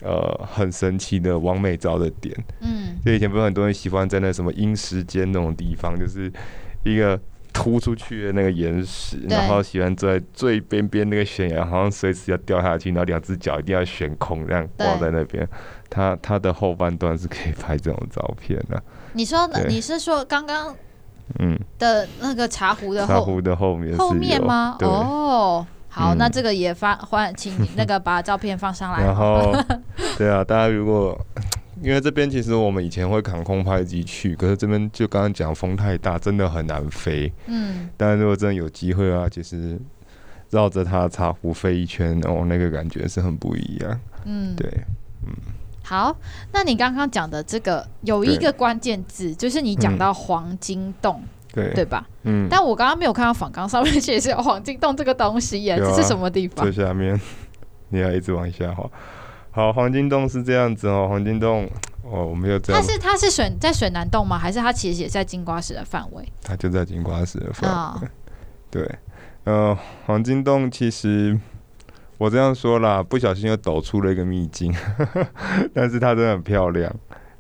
[0.01, 2.35] 呃，很神奇的完美照的点。
[2.59, 2.97] 嗯。
[3.05, 6.29] 就以前不是很多人喜欢在那什么阴时间那种地方，就是
[6.83, 7.19] 一个。
[7.51, 15.45] 突出去的那个岩石，然后喜欢坐在最边边那个悬崖，好像随时要掉下去，然后两只脚一定要悬空，这样挂在那边。
[15.89, 18.81] 他他的后半段是可以拍这种照片的。
[19.13, 20.73] 你说你是说刚刚
[21.39, 24.77] 嗯的那个茶壶的后茶壶的后面后面吗？
[24.81, 29.03] 哦，好，那这个也发换请你那个把照片放上来。
[29.03, 29.53] 然后
[30.17, 31.19] 对啊，大家如果。
[31.81, 37.31] 因为这边其实我们以前会扛空拍机去，可是这边就刚刚讲风太大，真的很难飞。
[37.47, 39.79] 嗯，但如果真的有机会啊，其实
[40.49, 43.99] 绕着它茶壶飞一圈，哦，那个感觉是很不一样。
[44.25, 44.69] 嗯，对，
[45.25, 45.33] 嗯。
[45.83, 46.15] 好，
[46.51, 52.07] 那你刚刚讲的这个有一个关键字，就是你讲到黄金洞，对对吧？
[52.23, 52.47] 嗯。
[52.49, 56.63] 但我刚刚没有看到仿纲上面写是有黄金洞这个东西耶，啊、这是什么地方？
[56.63, 57.19] 最下面，
[57.89, 58.87] 你要一直往下滑。
[59.59, 61.05] 好，黄金洞是这样子哦。
[61.09, 61.69] 黄金洞
[62.03, 62.81] 哦，我没有这样。
[62.81, 64.37] 它是它是水在水南洞吗？
[64.37, 66.25] 还是它其实也在金瓜石的范围？
[66.41, 67.77] 它就在金瓜石的范围。
[67.77, 68.01] 哦、
[68.71, 68.89] 对，
[69.43, 71.37] 呃，黄金洞其实
[72.17, 74.73] 我这样说啦，不小心又抖出了一个秘境，
[75.75, 76.89] 但是它真的很漂亮。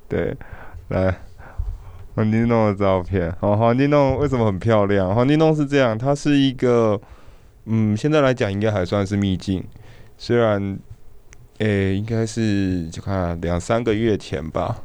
[0.09, 0.35] 对，
[0.89, 1.17] 来
[2.15, 3.33] 黄金洞的照片。
[3.39, 5.15] 好，黄金洞为什么很漂亮？
[5.15, 6.99] 黄金洞是这样，它是一个
[7.63, 9.63] 嗯，现在来讲应该还算是秘境，
[10.17, 10.77] 虽然。
[11.59, 14.83] 诶、欸，应该是就看两三个月前吧，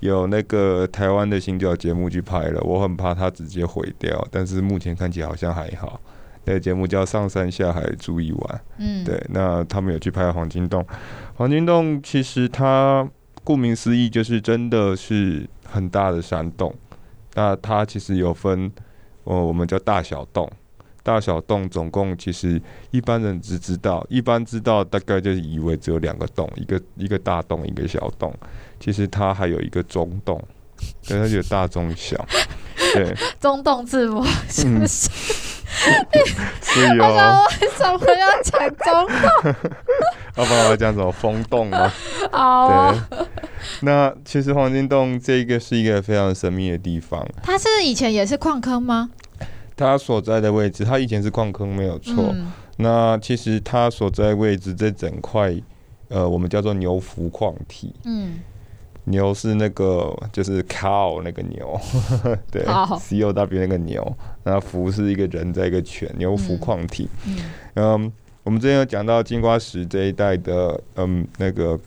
[0.00, 6.00] 有那个台湾的行脚节目去拍了，我很怕它直接毁掉，但是目前看起来好像还好。
[6.44, 8.40] 那个节目叫《上山下海住一晚》，
[8.78, 10.86] 嗯，对，那他们有去拍黄金洞。
[11.34, 13.06] 黄金洞其实它
[13.42, 16.72] 顾名思义就是真的是很大的山洞，
[17.34, 18.70] 那它其实有分，
[19.24, 20.50] 哦，我们叫大小洞。
[21.06, 28.34] 大小洞总共其实一般人只知道，一般知道大概就是以为只有两个洞，一个一个大洞，一个小洞。
[28.80, 30.42] 其实它还有一个中洞，
[31.06, 32.26] 对，它有大中小。
[32.92, 35.08] 对，中洞字母是不是？
[36.60, 37.04] 是有。
[37.04, 39.54] 为什么要讲中洞？
[40.34, 41.92] 要 不然我要讲什么风洞吗？
[42.32, 43.18] 哦，对。
[43.82, 47.24] 那其实黄金洞这个是一个非常神秘的地方。
[47.44, 49.10] 它是以前也是矿坑吗？
[49.76, 52.30] 它所在的位置，它以前是矿坑没有错。
[52.32, 55.54] 嗯、那其实它所在位置这整块，
[56.08, 57.94] 呃，我们叫做牛浮矿体。
[58.04, 58.38] 嗯。
[59.08, 61.80] 牛是那个就是 cow 那个牛，
[62.50, 62.64] 对
[62.98, 67.08] ，C O W 那个牛，那浮是一个人在一个犬，牛浮矿体。
[67.24, 67.38] 嗯，
[67.74, 68.12] 嗯，
[68.42, 71.78] 我们之前有讲到金瓜石这一带的，嗯，那个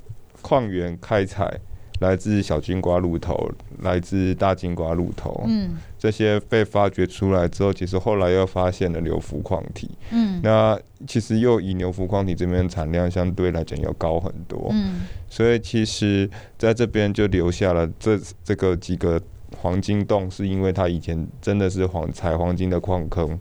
[0.42, 1.60] 矿源开采。
[2.00, 16.28] 来自小金瓜鹿头，来自大金瓜鹿头，嗯，这些被发掘出来之后，其实后来又发现了硫浮矿体，嗯，那其实又以硫浮矿体这边产量相对来讲要高很多，嗯，所以其实
[16.58, 19.22] 在这边就留下了这这个几个
[19.58, 23.38] 黄金洞，是因为它以前真的是黄采黄金的矿坑，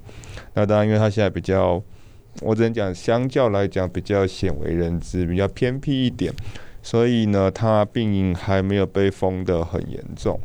[0.54, 1.80] 那当然因为它现在比较，
[2.42, 6.34] 我只能讲相较来讲比较鲜为人知，比较偏僻一点。
[6.80, 10.40] 所以呢，它并还没有被封得很严重，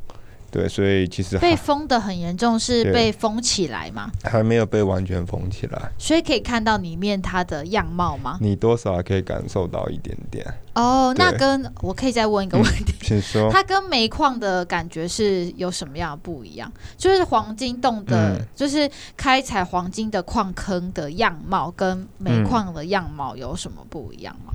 [0.53, 4.11] 对，所以其实被封的很严重是被封起来吗？
[4.23, 8.37] 还没有被完全封起来，所以可以看到里面它的样貌吗？
[8.39, 10.45] 你多少还可以感受到一点点。
[10.75, 16.71] 哦，那跟我可以再问一个问题，请说， 它跟煤矿的感觉是有什么样的不一样？
[16.95, 18.87] 就是黄金洞的，嗯、就是
[19.17, 24.53] 开采黄金的矿坑的样貌，跟煤矿的样貌有什么不一样吗？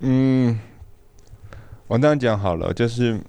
[0.00, 0.58] 嗯。
[1.88, 3.20] 我这样讲好了，就是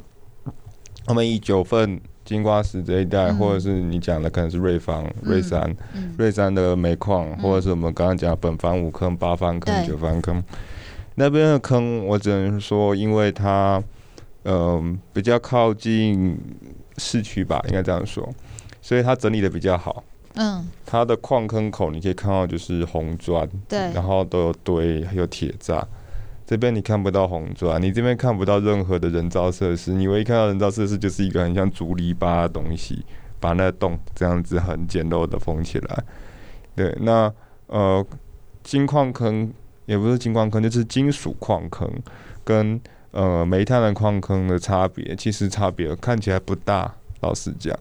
[1.08, 10.44] 我们以九份金瓜石这一带，嗯、或者是你讲的可能是瑞芳、嗯、瑞山、嗯、瑞山的煤矿，嗯、或者是我们刚刚讲本番五坑、八番坑、九番坑。
[11.16, 13.82] 那边的坑，我只能说，因为它
[14.44, 16.38] 嗯、呃、比较靠近
[16.98, 18.28] 市区吧，应该这样说，
[18.82, 20.04] 所以它整理的比较好。
[20.36, 25.82] 嗯，它的矿坑口你可以看到就是红砖，对，然后都有堆，还有铁栅。
[26.48, 33.06] 这边你看不到红砖，你这边看不到任何的人造设施，你唯一看到人造设施就是一个很像竹篱笆的东西，
[33.38, 36.04] 把那洞这样子很简陋的封起来。
[36.74, 37.30] 对，那
[37.66, 38.06] 呃
[38.64, 39.52] 金矿坑
[39.88, 41.86] 也不是金矿坑，就是金属矿坑，
[42.46, 42.80] 跟
[43.12, 46.90] 呃煤炭的矿坑的差别，其实差别看起来不大，
[47.20, 47.78] 老实讲。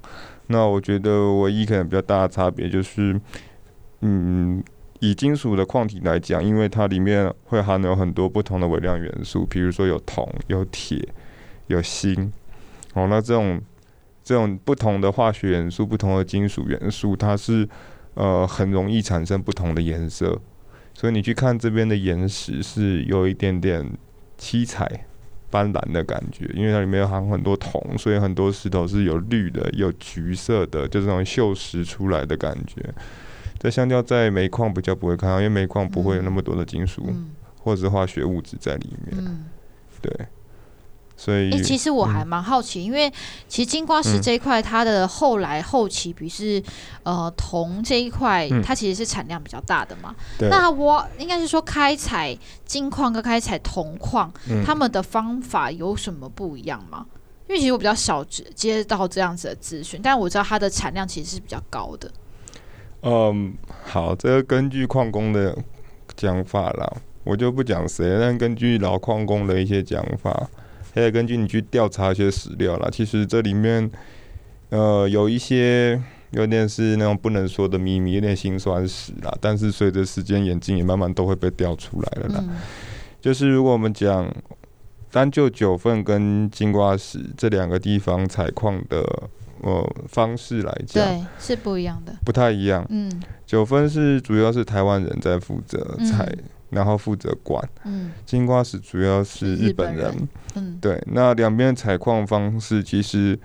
[0.48, 3.20] 那我觉得唯一可能比较大的差别就是，
[4.00, 4.60] 嗯。
[5.00, 11.06] 以金属的矿体来讲，因为它里面会含有很多不同的微量元素，比如说有铜、有铁、
[11.66, 12.30] 有锌。
[12.94, 13.60] 哦，那这种
[14.24, 17.68] 这种不同的化学元素、不同的金属元素，它是
[18.14, 20.40] 呃很容易产生不同的颜色。
[20.94, 23.86] 所以你去看这边的岩石，是有一点点
[24.38, 25.04] 七彩
[25.50, 32.82] 斑斓的感觉，因为它里面有含很多铜，所以很多石头是有绿的、有橘色的，就这种锈蚀出来的感觉。
[33.66, 37.04] 这相较在煤矿比较不会看到，因为煤矿不会有那么多的金属
[37.64, 39.18] 或者是化学物质在里面。
[39.18, 39.46] 嗯、
[40.00, 40.26] 对，
[41.16, 43.12] 所以、欸、其实我还蛮好奇，嗯、因为
[43.48, 46.62] 其实金瓜石这一块，它的后来后期，比如是
[47.02, 50.14] 呃铜这一块，它其实是产量比较大的嘛。
[50.38, 54.32] 嗯、那我应该是说开采金矿跟开采铜矿，
[54.64, 57.04] 他们的方法有什么不一样吗？
[57.48, 62.08] 因为其实我比较少接到这样子的资讯，但我知道它的产量其实是比较高的。
[63.08, 63.54] 嗯，
[63.84, 65.56] 好，这个根据矿工的
[66.16, 66.92] 讲法啦，
[67.22, 70.50] 我就不讲谁，但根据老矿工的一些讲法，
[70.92, 73.88] 还有根据你去调查一些史料啦，其实这里面
[74.70, 76.02] 呃有一些
[76.32, 79.32] 有点是那种不能说的秘密，有点辛酸史啦。
[79.40, 82.40] 但是随着时间演进，也慢慢都会被调出来了啦。
[82.42, 82.56] 嗯、
[83.20, 84.28] 就是如果我们讲
[85.12, 89.06] 单就九份跟金瓜石这两个地方采矿的。
[89.66, 92.86] 呃，方式来讲，对，是不一样的，不太一样。
[92.88, 93.10] 嗯，
[93.44, 97.68] 九分是主要是台湾人在负责采，嗯、然后负责管。
[97.84, 100.04] 嗯，金瓜石主要是日本人。
[100.04, 103.36] 人嗯，对，那两边采矿方式其实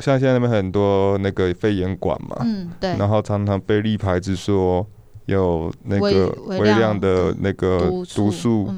[0.00, 4.84] 像现在那边很多那个肺炎管嘛，嗯，对，然后常常被立牌子说
[5.26, 8.68] 有那个微量的那个毒素，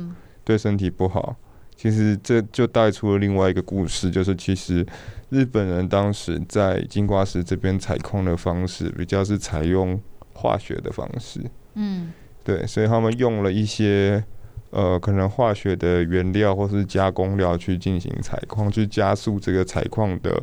[0.45, 1.35] 对身体不好。
[1.76, 4.87] 其实这就带出了另外一个故事，就是其实
[5.35, 10.01] 日本人当时在金瓜石这边采矿的方式，比较是采用
[10.32, 11.41] 化学的方式。
[11.74, 12.12] 嗯，
[12.45, 14.22] 对，所以他们用了一些
[14.70, 20.41] 呃可能化学的原料或是加工料去进行采矿，去加速这个采矿的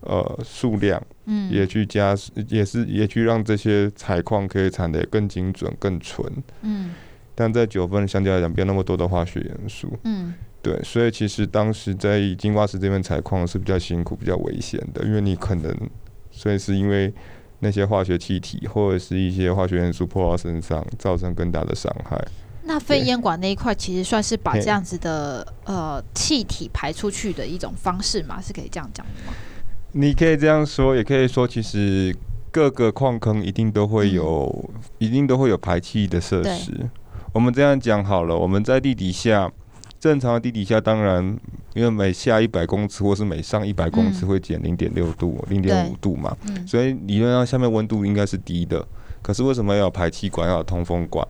[0.00, 1.02] 呃数量。
[1.26, 2.16] 嗯，也去加，
[2.48, 6.26] 也是也去让这些采矿可以产得更精准、更纯。
[6.62, 6.94] 嗯，
[7.34, 9.98] 但在九份相对来讲，没有那么多的化学元素。
[10.04, 10.32] 嗯。
[10.62, 15.74] 对，所以其实当时在金瓜石这边采矿是比较辛苦、比较危险的，因为你可能，
[16.30, 17.12] 所以是因为
[17.60, 22.22] 那些化学气体或者是一些化学元素泼到身上，造成更大的伤害。
[22.62, 29.32] 那肺烟管那一块其实算是把这样子的呃气体排出去的一种方式嘛，是可以这样讲的吗？
[29.92, 32.14] 你可以这样说，也可以说，其实
[32.52, 36.88] 各个矿坑一定都会有，嗯、一定都会有排气的设施。
[37.32, 39.50] 我们这样讲好了，我们在地底下，
[40.00, 41.22] 正常的地底下，当然
[41.74, 48.84] 因为每下一百公尺或是每上一百公尺会减零点六度、零点五度嘛，嗯、所以理论上下面温度应该是低的。
[49.20, 51.26] 可是为什么要有排气管，要有通风管？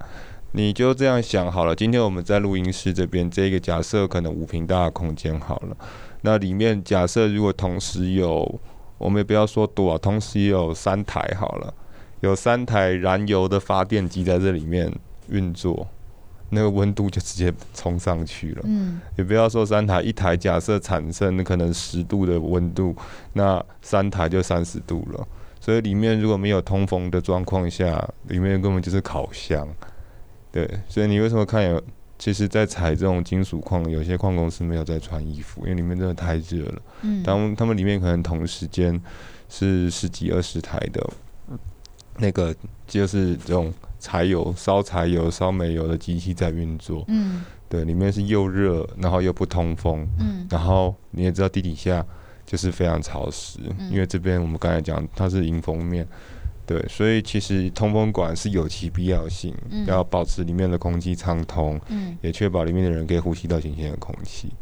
[0.53, 1.75] 你就这样想好了。
[1.75, 5.77] 今天我们在录音室这边，这个假设可能五平大的空间好了。
[6.23, 8.61] 那里面假设如果同时有，
[8.99, 11.75] 我们也不要说多啊，同时有三台好了，
[12.21, 14.93] 有三台燃油的发电机在这里面
[15.29, 15.89] 运作，
[16.51, 18.63] 那个温度就直接冲上去了。
[18.65, 22.95] 嗯，也不要说三台，一台假设产生可能十度的温度，
[23.33, 25.27] 那三台就三十度了。
[25.59, 29.67] 所以里面如果没有通风的状况下，里面根本就是烤箱。
[30.53, 31.83] 对，所以你为什么看有？
[32.19, 36.83] 其实，在采这种金属矿，有些矿工是没有在穿衣服，因为里面真的太热了。
[37.01, 39.01] 嗯，当他们里面可能同时间
[39.49, 41.11] 是十几二十台的，
[42.19, 42.55] 那个
[42.87, 47.05] 就是这种柴油烧柴油、烧煤油的机器在运作。
[47.07, 50.09] 嗯，对，里面是又热，然后又不通风。
[50.19, 52.05] 嗯，然后你也知道地底下
[52.45, 56.05] 就是非常潮湿，因为这边我们刚才讲它是迎风面。
[56.67, 64.53] 对，所以其实通风管是有其必要性，嗯、要保持里面的空气畅通，嗯、也确保里面的人可以呼吸到新鲜的空气。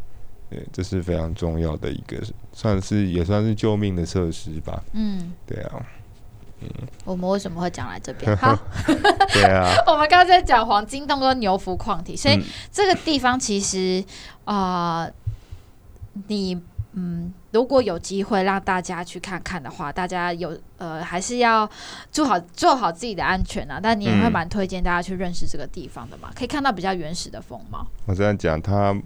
[0.48, 2.16] 对，这是非常重要的一个，
[2.54, 4.82] 算是也算是救命的设施吧。
[4.94, 5.86] 嗯，对啊，
[6.60, 6.68] 嗯，
[7.04, 8.34] 我们为什么会讲来这边？
[8.36, 8.56] 好，
[9.32, 12.42] 对啊， 我们刚才在讲黄金洞跟牛福矿体，所以
[12.72, 14.04] 这个地方其实
[14.44, 15.12] 啊、呃，
[16.28, 16.60] 你。
[16.94, 21.68] 嗯，如果有机会让大家去看看的话，大家有呃还是要
[22.10, 23.78] 做好做好自己的安全啊。
[23.80, 27.86] 但你也会蛮推荐大家去认识这个地方的嘛，可以看到比较原始的风貌。
[28.06, 28.96] 我这样讲，他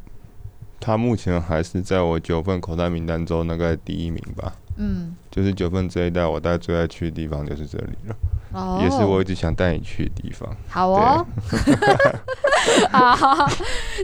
[0.81, 4.55] 他目前还是在我九份口袋名单中那个第一名吧。
[4.77, 8.17] 嗯，就是九份这一带，我大概最爱去的地方就是这里了。
[8.53, 10.49] 哦，也是我一直想带你去的地方。
[10.69, 11.27] 好哦。
[12.91, 13.49] 好，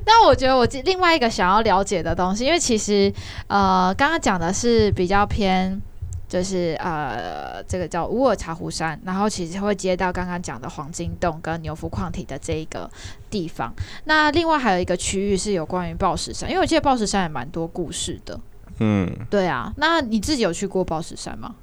[0.05, 3.13] 那我觉得我另外一个想要了解的东西，因为其实
[3.47, 5.81] 呃，刚刚讲的是比较偏，
[6.29, 12.91] 就是呃，这个叫乌尔茶湖山，然后其实会接到刚刚讲的黄金洞跟牛福矿体的这一个
[13.31, 13.73] 地方。
[14.05, 18.39] 那另外还有一个区域是有关于暴石山，因为我记得暴石山也蛮多故事的。
[18.81, 19.73] 嗯，对啊。
[19.77, 21.55] 那你自己有去过抱石山吗？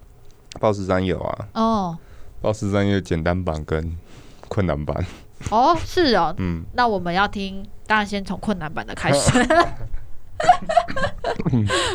[0.59, 1.47] 抱石山有啊。
[1.53, 1.97] 哦。
[2.41, 3.97] 抱石山有简单版跟
[4.47, 5.05] 困难版。
[5.49, 9.32] 哦，是哦， 嗯，那我们要听，当然先从困难版的开始。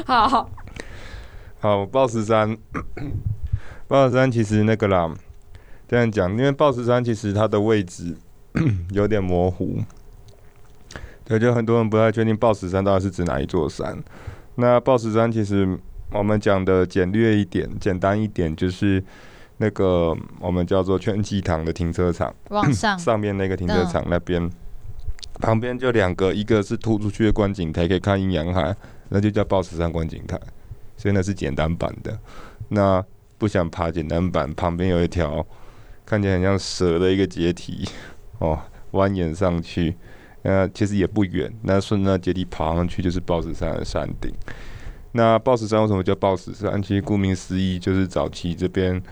[0.07, 0.51] 好 好
[1.61, 2.57] 好，抱石山，
[3.87, 5.13] 抱石山其实那个啦，
[5.87, 8.17] 这样讲，因为抱石山其实它的位置
[8.93, 9.79] 有点模糊，
[11.25, 14.03] 对，就很多人不太确定抱石山到底是指哪一座山。
[14.57, 15.79] 那抱石山其实
[16.13, 19.03] 我们讲的简略一点，简单一点就是。
[19.63, 24.51] 那个我们叫做全鸡堂的停车场，往上上面那个停车场那边，嗯、
[25.35, 28.75] 旁边就两个，一个是突出去的观景台，可以看阴阳海，
[29.11, 30.41] 那就叫抱石山观景台，
[30.97, 32.19] 所以那是简单版的。
[32.69, 33.05] 那
[33.37, 35.47] 不想爬简单版，旁边有一条
[36.07, 37.87] 看起来很像蛇的一个阶梯，
[38.39, 38.59] 哦，
[38.93, 39.95] 蜿蜒上去，
[40.43, 44.33] 那其实也不远，那顺着阶梯爬上去就是抱石山的山顶。
[45.13, 46.83] 那抱石山为什么叫抱石山？
[46.83, 49.03] 其实顾名思义，就是早期这边。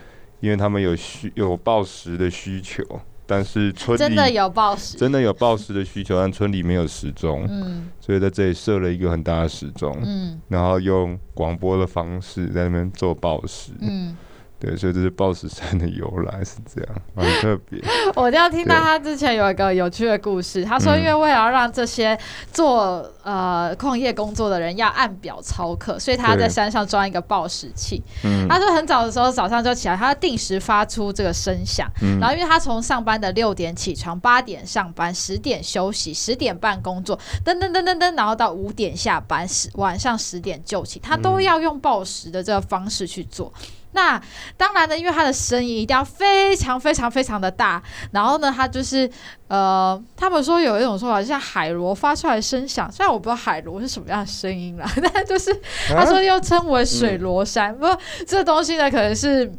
[0.41, 2.81] 因为他们有需有报石的需求，
[3.26, 14.16] 但是村里真的有报石，真的有抱石的需求，但村里没有时钟，嗯，所以在这里设了一个很大的时钟，嗯，然后用广播的方式在那边做报时，嗯。
[14.61, 17.81] 对，所以这是抱石山的由来是这样，很特别。
[18.17, 22.19] 我要听到他之前有一个有趣的故事，他说，因为为了要让这些
[22.53, 28.03] 做呃矿业工作的人要按表操课，所以他在山上装一个报时器。
[28.25, 31.89] 嗯他说很早的时候早上就起来，他定时发出这个声响。
[32.03, 43.53] 嗯然后因为他从上班的六点起床，八点上班，十点休息，十点半工作，噔噔噔噔噔，然后到五点下班，十晚上十点就寝，他都要用报时的这个方式去做。
[43.93, 44.20] 那
[44.57, 47.82] 当然呢，因为它的声音一定要非常非常非常的大，
[48.12, 49.11] 然后呢，它就是
[49.49, 55.55] 呃，他们说有一种说法，就像海螺发出来的声响，虽然我不知道海螺是什么样的声音啦， 但就是
[55.89, 59.55] 他说又称为水螺山，不过这东西呢可能是不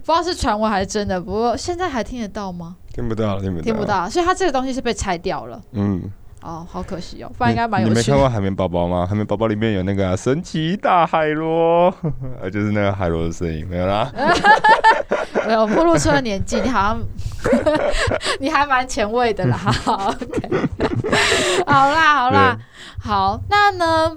[0.00, 2.76] 知道是传闻还是真的，不过现在还听得到吗？
[2.92, 5.62] 听不到，听不到，听不到，所以它这个东西是被拆掉了。
[5.72, 6.10] 嗯。
[6.42, 8.00] 哦，好可惜哦，不然应该蛮有趣的。
[8.00, 9.06] 你没看过海绵宝宝吗？
[9.06, 11.92] 海绵宝宝里面有那个、啊、神奇大海螺，
[12.40, 14.10] 呃，就是那个海螺的声音，没有啦。
[15.46, 17.00] 没有，暴露出了年纪，你好像
[18.38, 19.56] 你还蛮前卫的啦。
[19.56, 20.48] 好，OK，
[21.66, 22.58] 好啦，好啦，
[23.00, 24.16] 好，那呢？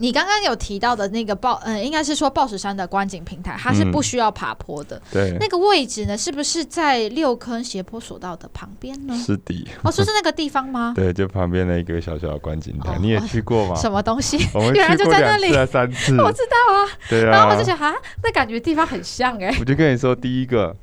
[0.00, 5.00] 你刚刚有提到的那个报，嗯，应该是说抱石山的观景平台，它是不需要爬坡的。
[5.12, 9.14] 对，那个位置呢，是不是在六坑斜坡索道的旁边呢？
[9.14, 9.68] 是的。
[9.84, 10.94] 哦，说是那个地方吗？
[10.96, 13.74] 对，就旁边的一个小小的观景台，你也去过吗？
[13.76, 14.38] 什么东西？
[14.54, 16.16] 我们 去过两次、三次。
[16.20, 16.88] 我知道啊。
[17.10, 17.30] 对啊。
[17.30, 19.54] 然后我就想，啊，那感觉地方很像哎。
[19.60, 20.74] 我就跟你说，第一个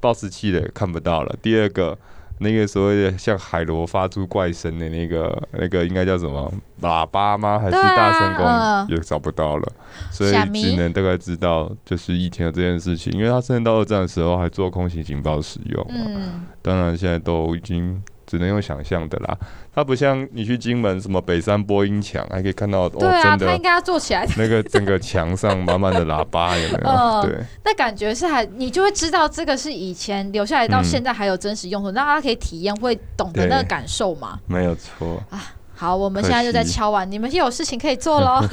[0.00, 1.96] 报石器的看不到了，第二个。
[2.40, 7.58] 那个所谓的像海螺发出怪声的那个，那个应该叫什么喇叭吗？
[7.58, 8.46] 还是大声公？
[8.46, 9.72] 啊呃、也找不到了，
[10.10, 15.86] 所以只能大概知道就是以前有这件事情，因为他甚至到二战的时候还做空袭警报使用。
[15.90, 18.02] 嗯，当然现在都已经。
[18.28, 19.36] 只能用想象的啦，
[19.74, 24.28] 它不像你去金门什么北山播音墙，还可以看到对啊，它应该要做起来。
[24.36, 26.88] 那个整个墙上满满的喇叭有没有？
[26.90, 34.38] 呃、 对，那感觉是还你就会知道这个是以前留下来到现在还有真实用途，让大家可以体验，会懂得那个感受嘛？
[34.46, 35.42] 没有错啊。
[35.74, 38.44] 好，我们现在就在敲完，你们也有事情可以做喽。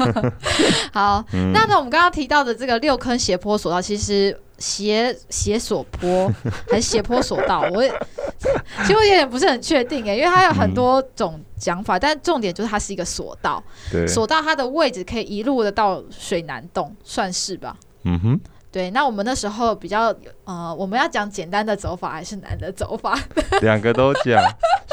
[0.93, 6.32] 好，嗯、那呢，我们刚刚提到的这个六坑斜坡索道，其实斜斜索坡
[6.70, 7.89] 还是斜坡索道，我也
[8.86, 13.64] 其实我有点不是很确定诶，因为它有很多种讲法，嗯、但重点就是它是一个索道。
[14.08, 17.76] 索道它的位置可以一路的到水南洞，算是吧？
[18.03, 18.39] 嗯哼。
[18.76, 20.13] 对，那我们那时候比较
[20.43, 23.17] 呃，我们要讲简单的走法还是难的走法？
[23.63, 24.38] 两个都讲，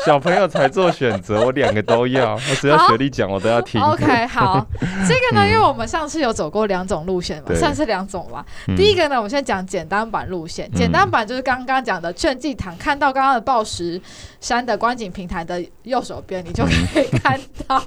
[0.07, 2.35] 小朋友才做选择，我两个都要。
[2.35, 3.83] 我只要学历讲，我都要听。
[3.83, 8.47] OK， 好，这个呢，因为我们上次有走过两种路线嘛，算是两种吧。
[8.77, 14.01] 第一个呢，我们先讲简单版路线，简单版就是刚刚讲的劝济堂，看到刚刚的报石
[14.41, 16.65] 山的观景平台的右手边，你就
[16.95, 17.83] 可以 看到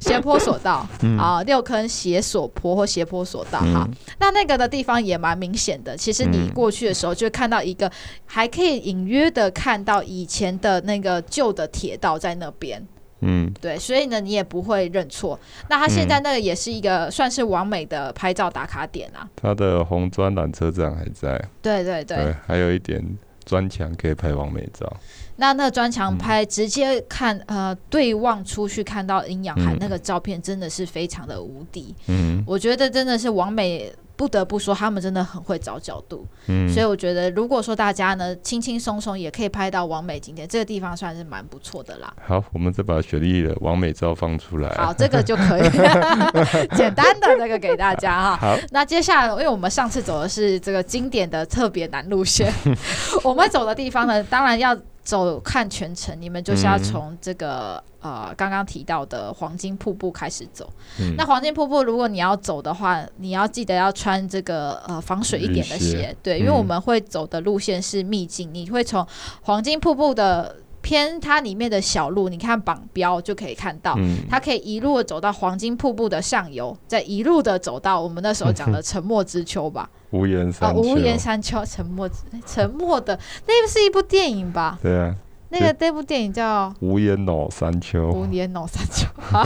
[0.00, 0.86] 斜坡索道
[1.18, 3.86] 啊，六坑斜索坡或斜坡索道哈。
[4.18, 5.17] 那那个的地方也。
[5.18, 7.90] 蛮明显的，其实你过去的时候就会看到一个，
[8.24, 12.82] 还可以隐约的看到以前的那个旧的铁道在那边。
[13.20, 15.36] 嗯，对，所以呢，你也不会认错。
[15.68, 19.28] 那它现在那个也是一个算是完美的拍照打卡点啊。
[19.34, 21.36] 它的红砖缆车站还在。
[21.60, 23.04] 对对对，对，还有一点
[23.44, 24.96] 砖墙可以拍完美照。
[25.38, 31.94] 那那砖墙拍直接看，嗯、呃，对望出去看到阴阳海那个照片，真的是非常的无敌。
[32.08, 33.92] 嗯，我觉得真的是完美。
[34.18, 42.12] 不得不说，他们真的很会找角度，嗯，所以我觉得，如果说大家呢轻轻松松也可以拍到完美景点，这个地方算是蛮不错的啦。
[42.26, 44.68] 好，我们再把雪莉的完美照放出来。
[44.70, 45.70] 好，这个就可以，
[46.76, 48.36] 简单的那个给大家哈。
[48.38, 52.52] 好，那接下来，因为我们上次走的是这个经典的特别难路线，
[53.22, 54.76] 我们走的地方呢，当然要。
[55.08, 60.70] 走看全程，你们就是要从这个、嗯、呃刚刚提到的黄金瀑布开始走。
[61.00, 66.16] 嗯、那黄金瀑布，如果你要走的话，你要记得要穿这个呃防水一点的鞋，鞋。
[66.22, 69.06] 对，因为我们会走的路线是秘境，嗯、你会从
[69.40, 79.88] 黄金瀑布的偏它里面的小路，你看榜标就可以看到，嗯、它可以一路走到黄金瀑布的上游，再一路的走到我们那时候讲的沉默之丘吧。
[80.10, 82.08] 无言山丘，无言山丘，沉默，
[82.46, 84.78] 沉默的，那是一部电影吧？
[84.82, 85.14] 对啊，
[85.50, 88.10] 那个那部电影叫《无言脑山丘》。
[88.12, 89.44] 无言脑山丘，好，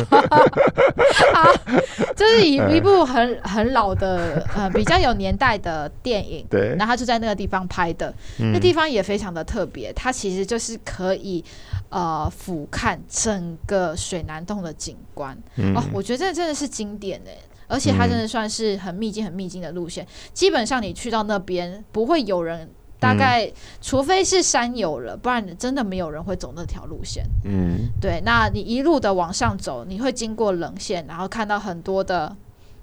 [2.17, 6.47] 这是一 一部很很老的呃比较有年代的电影。
[6.51, 11.45] 对，然后就在那个地方拍的，那地方也非常的特别，它其实就是可以
[11.89, 15.37] 呃俯瞰整个水南洞的景观。
[15.75, 17.37] 哦，我觉得这真的是经典哎。
[17.73, 20.05] 而且它真的算是很秘境、很秘境的路线。
[20.05, 22.69] 嗯、基本上你去到那边，不会有人，
[23.01, 27.25] 大概、嗯、除非是山友了，不然真的没有人会走那条路线。
[27.45, 28.21] 嗯，对。
[28.27, 32.37] 那你一路的往上走，你会经过棱线，然后看到很多的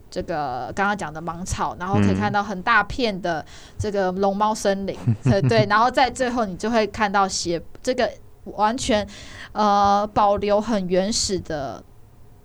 [0.10, 3.46] 这个刚刚讲的芒草，然后可以看到很大片的
[3.78, 4.98] 这个龙猫森林。
[5.24, 8.12] 对、嗯、对，然后在最后你就会看到斜这个
[8.46, 9.08] 完全
[9.52, 11.84] 呃保留很原始的。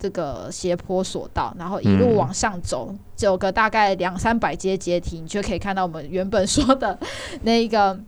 [0.04, 6.98] 这个斜坡索道，然后一路往上走，嗯、走个大概两三百阶阶梯，你就可以看到我们原本说的
[7.40, 7.98] 那个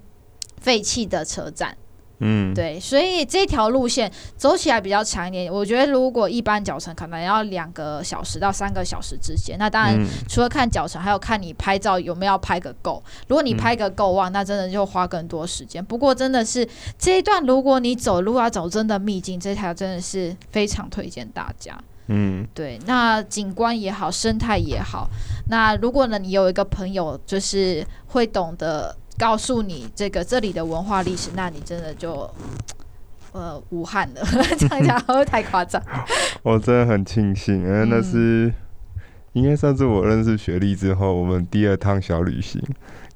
[0.60, 1.74] 废弃的车站。
[2.20, 5.52] 嗯，对，所以这条路线走起来比较长一点。
[5.52, 9.58] 我觉得如果一般脚程可能要两个小时到三个小时之间。
[9.58, 13.02] 那当然，除了看脚程，还有看你拍照有没有拍个够。
[13.28, 15.84] 如果你拍个够哇，那真的就花更多时间。
[15.84, 16.66] 不过真的是
[16.98, 21.78] 这一段，如果你走路要走真的秘境，这条真的是非常推荐大家。
[22.06, 25.06] 嗯，对，那景观也好，生态也好。
[25.50, 28.96] 那如果呢，你有一个朋友就是会懂得。
[29.18, 32.30] 告诉你这个这里的文化历史，那你真的就
[33.32, 34.22] 呃武汉的，
[34.58, 35.82] 这样讲会不会太夸张？
[36.42, 39.02] 我真的很庆幸，因为那是、嗯、
[39.32, 42.62] 应该算是我认识雪莉之后我们第二趟小旅行。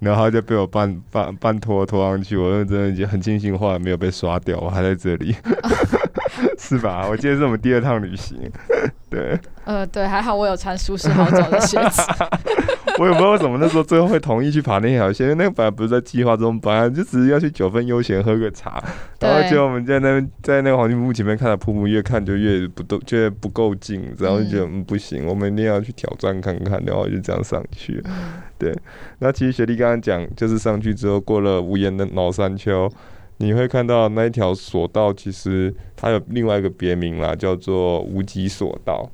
[0.00, 5.36] 然后他就被我半半半拖拖上去，我认真的已经很庆幸，后来没有被刷掉，我还在这里，
[6.58, 7.06] 是吧？
[7.06, 8.50] 我记得是我们第二趟旅行，
[9.10, 9.38] 对。
[9.66, 12.00] 呃，对，还好我有穿舒适好走的鞋子。
[13.00, 18.78] 我也不知道为什么那时候最后会同意去爬那条线，因为那个本来不是在计划中，本来就只是要去九份悠闲喝个茶，
[19.20, 28.04] 然后结果我们在那边在那个黄金瀑布前面看到瀑布，越看就越不都觉得不够近，然后就觉得嗯不行，我们一定要去挑战看看，然后就这样上去。
[28.58, 28.78] 对，
[29.20, 32.86] 那其实雪莉刚刚讲，就是上去之后过了无言的老山丘，
[33.38, 39.08] 你会看到那一条索道，其实它有另外一个别名啦，叫做无极索道。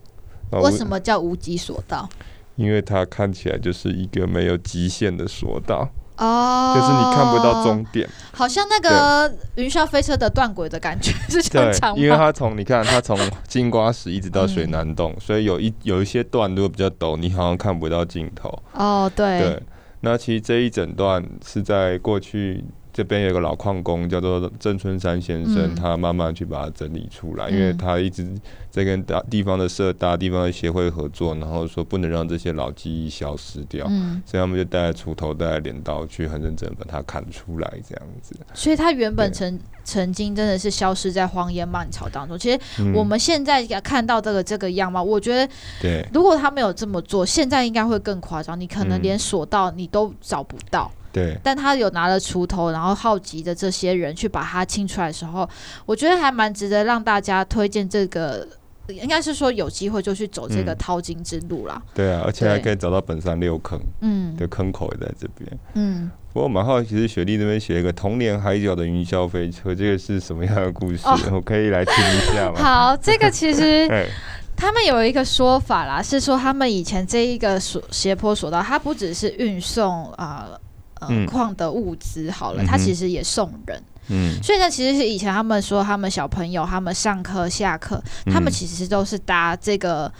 [0.50, 2.08] 为什么叫无极索道？
[2.56, 18.48] 因为它看起来就是一个没有极限的索道哦，就是你看不到终点，好像那个云霄飞车的断轨的感觉是这样对，因为它从你看它从金瓜石一直到水南洞，嗯、所以有一有一些段路比较陡，你好像看不到尽头。
[18.72, 19.10] 哦。
[19.14, 19.38] 对。
[19.40, 19.62] 对，
[20.00, 22.64] 那其实这一整段是在过去。
[22.96, 28.26] 这边有个老矿工叫做郑春山先生，嗯、他慢慢去把它整理出来，嗯、因为他一直
[28.70, 38.34] 在跟大地方的社大地方的协会合作，然后说不能让这些老记忆消失掉，嗯、所以他们就带着锄头、带着镰刀去很认真把它砍出来，这样子。
[38.54, 42.38] 所以它原本曾曾经真的是消失在荒烟蔓草当中。
[42.38, 42.58] 其实
[42.94, 50.90] 我们现在看到这个这个样貌，我觉得，对，如果他没有这么做，现在应该会更夸张，你可能连索道你都找不到。
[50.94, 55.48] 嗯对，但他有拿了锄头，然后好奇的这些人去把它清出来的时候，
[55.86, 58.46] 我觉得还蛮值得让大家推荐这个，
[58.88, 61.80] 应该是说有机会就去走这个淘金之路啦。
[61.82, 66.10] 嗯、对啊，而且还可以找到本山六坑，嗯，的坑口也在这边，嗯。
[66.34, 71.00] 不过蛮好奇，是雪莉那边写一个童年海角的云霄飞车，这个是什么样的故事？
[71.06, 72.60] 哦、我可以来听一下吗？
[72.62, 73.88] 好，这个其实
[74.54, 80.46] 他们有一个说法啦，是说他们以前这一个索斜坡索道，它不只是运送啊。
[80.50, 80.60] 呃
[81.08, 90.12] 呃，矿的物资好了，他、嗯、其实也送人，嗯，所以呢，其实是以前他们说，他们小朋友他们上课下课，嗯、他们其实都是搭这个，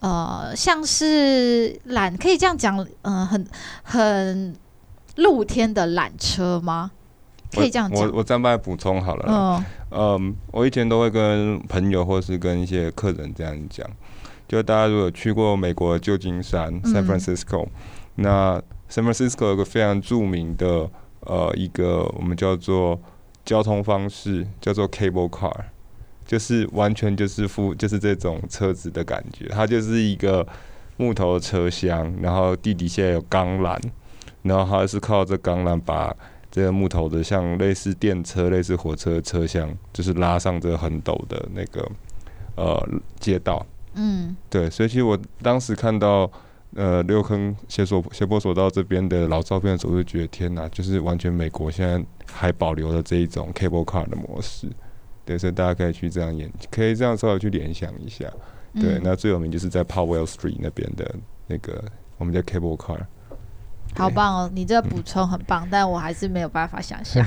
[0.00, 3.46] 呃，像是缆，可以这样讲，嗯、呃，很
[3.82, 4.56] 很
[5.16, 6.90] 露天的缆车吗？
[7.52, 8.00] 可以这样讲。
[8.00, 10.20] 我我再帮补充好了，嗯、哦呃，
[10.50, 13.88] 我以前都会跟朋友或是跟一些客人这样讲，
[14.48, 17.70] 就大家如果去过美国旧金山 San Francisco，、嗯、
[18.16, 20.88] 那 San Francisco 有个非常著名的
[21.20, 22.98] 呃一个我们叫做
[23.44, 25.52] 交通方式，叫做 cable car，
[26.24, 30.46] 就是完全就是副就是这种车子的感觉，它就是一个
[30.96, 33.76] 木头的车厢，然后地底下有钢缆，
[34.42, 36.14] 然后它是靠着钢缆把
[36.50, 41.86] 这个木头的像类似电车、类似火车的车厢，就是拉上这个很陡的那个
[42.56, 43.66] 呃街道。
[43.94, 46.30] 嗯，对，所以其实我当时看到。
[46.76, 54.68] 呃，六坑斜索斜坡索道这边的老照片的时候，就觉得天哪，就是完全美国现在还保留了这一种 cable car 的模式，
[55.24, 58.30] 对，所以大家可以去这样演，可以这样稍微去联想一下，
[58.74, 61.14] 对，嗯、那最有名就是在 Powell Street 那边的
[61.46, 61.82] 那个
[62.18, 63.00] 我们叫 cable car。
[63.94, 64.50] 好棒哦！
[64.52, 67.24] 你这个补充很棒，嗯、但我还是没有办法想象。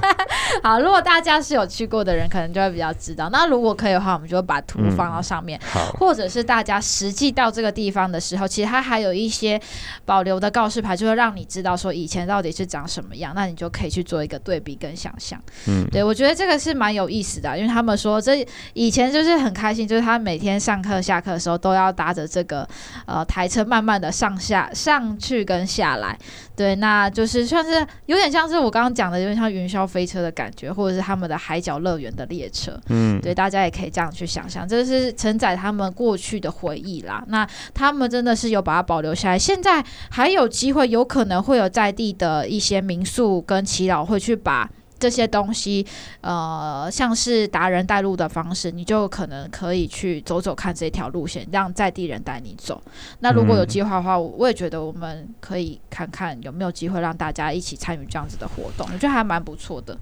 [0.62, 3.28] 好，如果大家是有去过的人，可能就会比较知道。
[3.30, 5.60] 那如果可以的话，我们就会把图放到上面。
[5.74, 9.60] 嗯、或者是大家实际到这个地方的时候，其实它还有一些
[10.04, 13.32] 保留的告示牌，就会让你知道说以前到底是长什么样。
[13.34, 15.38] 那你就可以去做一个对比跟想象。
[15.66, 22.66] 嗯，对，我觉得这个是蛮有意思的、啊，因为他们说这以前就是很开心，就是他每天上课下课的时候都要搭着这个
[23.04, 26.18] 呃台车，慢慢的上下上去跟下来。
[26.54, 32.78] 对，那就是算是有点像是我刚刚讲的，有点像云霄飞车的感觉，或者是他们的海角乐园的列车。
[32.88, 37.22] 嗯，对，大家也可以这样去想象，这是承载他们过去的回忆啦。
[37.28, 44.70] 那他们真的是有把它保留下来，现在还有机会，有可能会有在地的一些民宿跟祈老会去把。
[44.98, 45.86] 这些东西，
[46.20, 52.82] 呃，像是达人带路的方式，你就可能可以去走走看这条路线，让在地人带你走。
[53.20, 59.96] 那如果有计划的话，我也觉得我们可以看看有没有机会让大家一起参与这样子的活动，我觉得还蛮不错的。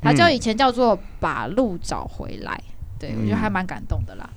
[0.00, 2.60] 它叫以前叫做把路找回来，
[2.98, 4.28] 对，我觉得还蛮感动的啦。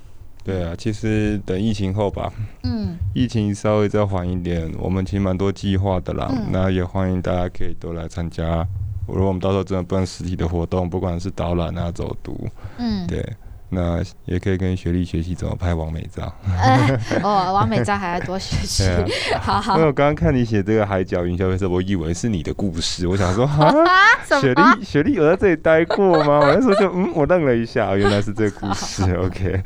[0.44, 2.30] 对啊，其实等疫情后吧，
[2.64, 6.28] 嗯，疫情稍微再缓一点，我们其实蛮多计划的啦。
[6.30, 8.66] 嗯、那也欢迎大家可以多来参加。
[9.06, 12.48] 如果我们到时候真的办实体的活动，不管是导览啊、走读，
[12.78, 13.24] 嗯，对，
[13.68, 16.32] 那也可以跟雪莉学习怎么拍完美照。
[16.46, 18.84] 哎， 哦，完美照还要多学习。
[19.34, 19.74] 啊、 好好。
[19.74, 23.06] 因为我刚刚看你写这个海角云霄飞车，我以为是你的故事。
[23.06, 26.38] 我想说，啊，雪莉，雪莉有在这里待过吗？
[26.40, 29.02] 我那时候就嗯，我愣了一下，原来是这个故事。
[29.16, 29.62] OK。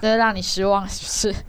[0.00, 1.44] 就是让你失望，是不是？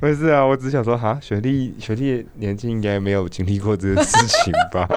[0.00, 4.88] 不是啊，我只想说，哈，雪莉，雪莉年纪应该没有经历过这个事情吧？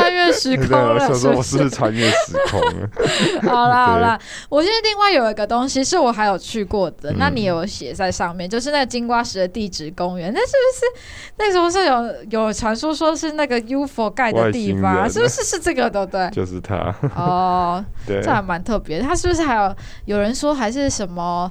[0.00, 2.88] 要穿越时空了， 我说我是不是穿越时空了？
[3.50, 4.18] 好啦好啦，
[4.48, 11.06] 我记得另外有一个东西是我还有去过的，嗯、那你有写在上面，就是那个金瓜石的地质公园，那是不是
[11.38, 16.30] 那时候是有有传说说是那个 UFO 盖的地方，是不是是这个对不对？
[16.30, 19.00] 就是它哦， 对，这还蛮特别。
[19.00, 19.74] 它是不是还有
[20.06, 21.50] 有人说还是什么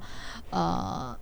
[0.50, 1.16] 呃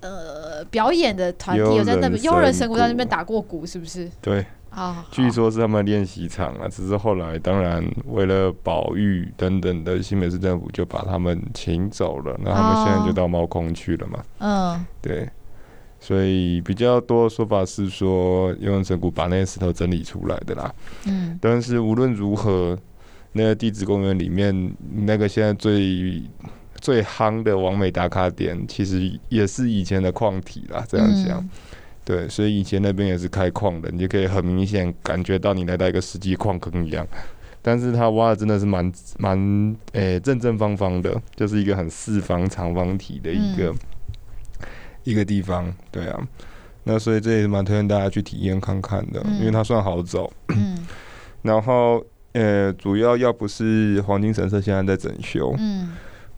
[0.00, 4.10] 呃表演的团体有在那边，幽人神鼓在那边打过鼓，是不是？
[4.20, 4.44] 对。
[4.70, 14.22] 啊，据说是他们练习场啊，只是后来当然为了保育等等的，新北市政府就把他们请走了，那他们现在就到猫空去了嘛。
[14.38, 15.28] 嗯，对，
[15.98, 20.72] 所以比较多的说法是说，优人神鼓把那些石头整理出来的啦。
[21.06, 22.78] 嗯，但是无论如何，
[23.32, 26.22] 那个地质公园里面那个现在最
[26.80, 31.40] 最夯的完美打卡点，其实也是以前的矿体啦，这样想。
[31.40, 31.50] 嗯
[32.10, 37.06] 对，所以以前那边也是开矿的，你就可以很明显感觉到你来到一个实际矿坑一样。
[37.62, 43.78] 但是它挖的真的是蛮蛮诶正正方方的，就是一个很四方长方体的一个、嗯、
[45.04, 45.72] 一个地方。
[45.92, 46.28] 对啊，
[46.82, 50.32] 那所以这也是蛮推荐大家去体验看看的，嗯、因为它算好走。
[50.48, 50.84] 嗯、
[51.42, 55.54] 然后呃，主要要不是黄金神社现在在整修。
[55.58, 55.90] 嗯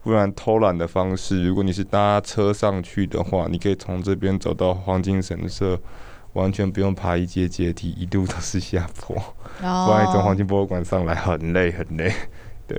[0.03, 5.79] 不然偷懒的方式，如果你是搭车上去的话，你可以从这边走到黄金神社，
[6.33, 9.15] 完全不用爬一阶阶梯，一路都是下坡。
[9.61, 12.11] 哦、不然你从黄金博物馆上来很累很累。
[12.67, 12.77] 对，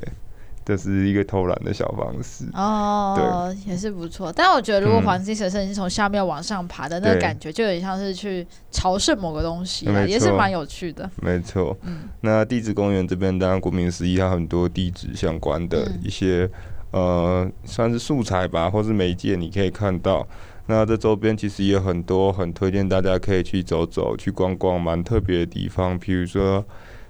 [0.66, 2.44] 这是一个偷懒的小方式。
[2.52, 3.14] 哦，
[3.56, 4.30] 对，也是不错。
[4.30, 11.08] 但我觉得，如果黄金神社你是从下面往上爬的，那个感觉就有点像是去朝圣某个东西，也是蛮有趣的。
[11.22, 11.74] 没错。
[11.84, 12.08] 嗯。
[12.20, 16.50] 那地质公园这边，当然顾名思义，它很多地质相关的一些。
[16.94, 20.24] 呃，算是素材吧，或是媒介，你可以看到。
[20.66, 25.98] 那这周边其实也有很多，很推荐大家可以去走走、去逛逛，蛮特别的地方。
[25.98, 26.64] 比如说，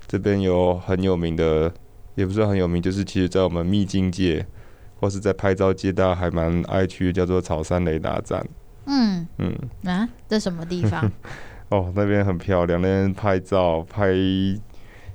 [0.06, 1.70] 这边有很有名的，
[2.14, 4.46] 也不是很有名，就是其实在我们秘境界，
[4.98, 8.42] 或是在拍照界，大家还蛮爱去，叫做草山雷达站。
[8.86, 9.54] 嗯嗯
[9.84, 11.12] 啊，这什么地方？
[11.68, 14.14] 哦，那边很漂亮，那边拍照、拍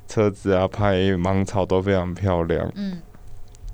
[0.07, 2.71] 车子啊、拍芒草都非常漂亮。
[2.75, 3.01] 嗯。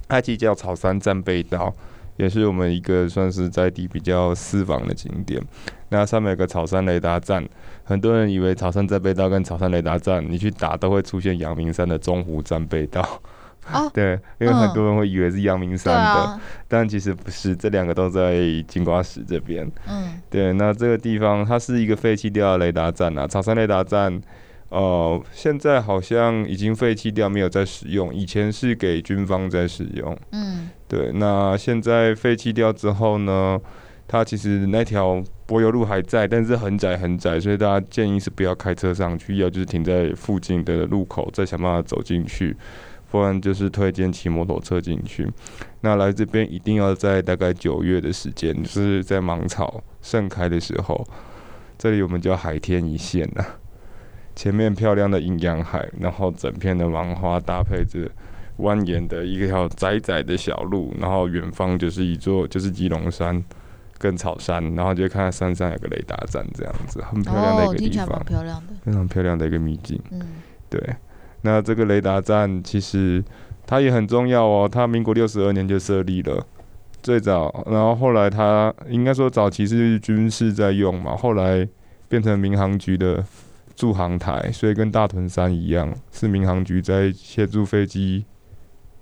[0.07, 1.73] 它其实叫草山战备道，
[2.17, 5.41] 也是我们一个算是在地比较私房的景点。
[5.89, 7.47] 那上面有个草山雷达站，
[7.83, 13.01] 很多人以为草山战备道跟草山雷达站，你去打都会出现阳明山的中湖战备道。
[13.71, 18.35] 哦， 对，因为很多人会以为是阳明山的，嗯、但其实不是，这两个都在
[18.67, 19.69] 金瓜石这边。
[19.87, 24.21] 嗯，对，那这个地方它是一个废弃掉的雷达站啊，草山雷达站。
[24.75, 28.13] 哦、呃，现在好像已经废弃掉，没有在使用。
[28.13, 30.17] 以前是给军方在使用。
[30.33, 31.13] 嗯，对。
[31.13, 33.57] 那现在废弃掉之后呢，
[34.05, 42.53] 它其实那条柏油路还在，但是很窄很窄，所以大家建议是不要开车上去，要就是停在附近的路口，再想办法走进去，
[43.09, 45.25] 不然就是推荐骑摩托车进去。
[45.79, 51.07] 那来这边一定要在大概九月的时间，就是在芒草盛开的时候，
[51.77, 53.45] 这里我们叫海天一线呐。
[54.35, 58.09] 前面漂亮的阴阳海，然后整片的芒花搭配着
[58.59, 63.41] 蜿蜒的一条窄窄的小路，然后远方就是一座就是基隆山
[63.97, 69.97] 跟草山，然后就看到山上有个雷达站，这样子很漂亮的一个地方，哦、漂亮的，非常漂亮的一个秘境。
[70.11, 70.21] 嗯，
[70.69, 70.81] 对。
[71.41, 73.23] 那这个雷达站其实
[73.65, 76.45] 它也很重要哦，它民国六十二年就设立了，
[77.01, 81.65] 最早，然后后来它应该说早期是军事在用嘛，后来
[82.09, 83.23] 变成民航局的。
[83.75, 88.25] 驻航台，所以跟大屯山一样，是民航局在协助飞机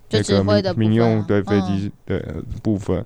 [0.10, 3.06] 这个民用对飞机的部分。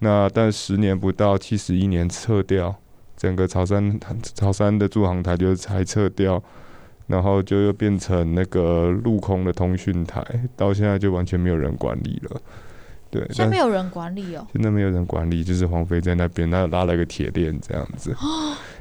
[0.00, 2.74] 那但十年不到，七十一年撤掉
[3.16, 6.42] 整个潮汕 潮汕的驻航台就才撤掉，
[7.06, 10.24] 然后就又变成那个陆空的通讯台，
[10.56, 12.40] 到现在就完全没有人管理了。
[13.10, 18.14] 对，现在没有人管理哦，现在没有人管理，就是黄飞在那边，那拉了一个铁链这样子。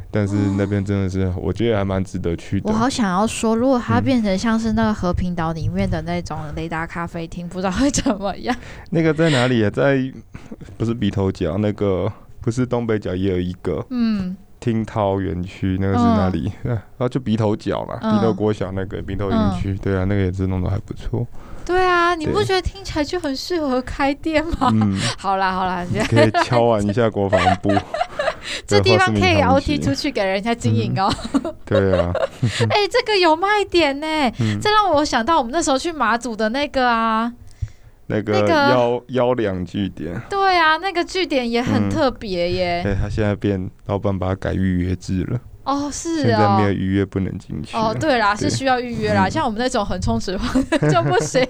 [0.09, 2.71] 但是那边真的是，我觉得还蛮值得去的。
[2.71, 8.55] 我好想要说，如果它变成像是那个和平岛里面的那种雷达咖啡厅，不知道会怎么样。
[8.91, 9.69] 那个在哪里啊？
[9.69, 10.11] 在
[10.77, 12.11] 不是鼻头角那个，
[12.41, 13.85] 不是东北角也有一个？
[13.89, 16.51] 嗯，听涛园区那个是哪里？
[16.63, 21.27] 然后、嗯 啊、就鼻头角嘛，鼻头国小那个鼻头园区，嗯、对啊，那个也是弄得还不错。
[21.67, 24.71] 对啊，你不觉得听起来就很适合开店吗？
[24.73, 27.69] 嗯、 好啦好啦，你可以敲完一下国防部，
[28.65, 31.53] 这地方可以 OT 出去给人家经营哦、嗯。
[31.65, 32.11] 对啊，
[32.71, 34.07] 哎、欸，这个有卖点呢，
[34.39, 37.33] 嗯、这让我想到我们那时候去马祖的那个啊。
[38.09, 42.81] 那个幺幺两据点，对啊，那个据点也很特别耶。
[42.81, 45.37] 对，他现在变老板把它改预约制了。
[45.67, 47.75] 哦，是啊，现在没有预约不能进去。
[47.75, 51.45] 哦，对啦，是需要预约啦，像我们那种横冲直撞就不行。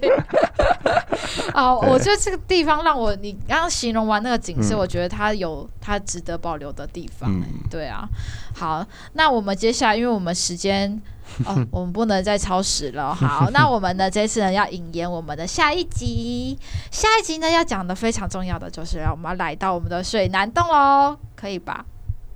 [1.54, 7.32] 哦，我觉得这个地方让我你刚刚形容完那个景色，我觉得它有它值得保留的地方。
[7.70, 8.10] 对啊，
[8.56, 11.00] 好，那我们接下来，因为我们时间。
[11.44, 13.14] 哦， 我们不能再超时了。
[13.14, 14.10] 好， 那我们呢？
[14.10, 16.58] 这次呢要引言我们的下一集。
[16.90, 21.86] 下一集呢要讲的非常重要的就是，让我们要来到我们的水南洞喽，可以吧？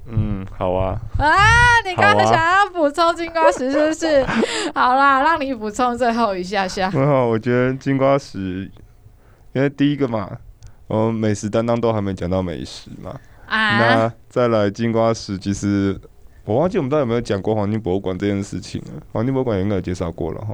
[0.07, 0.99] 嗯，好啊。
[1.17, 1.27] 啊，
[1.85, 4.25] 你刚才想要补充金瓜石是不是？
[4.73, 6.89] 好啦，让你补充最后一下下。
[6.89, 8.69] 很好，我觉得金瓜石，
[9.53, 10.29] 因为第一个嘛，
[10.87, 13.15] 我们美食担当都还没讲到美食嘛。
[13.47, 13.77] 啊。
[13.77, 15.99] 那再来金瓜石，其实。
[16.43, 19.01] 我忘记我们到底有没有讲过黄金博物馆这件事情了。
[19.13, 20.47] 黄金博物馆应该有介绍过了哈，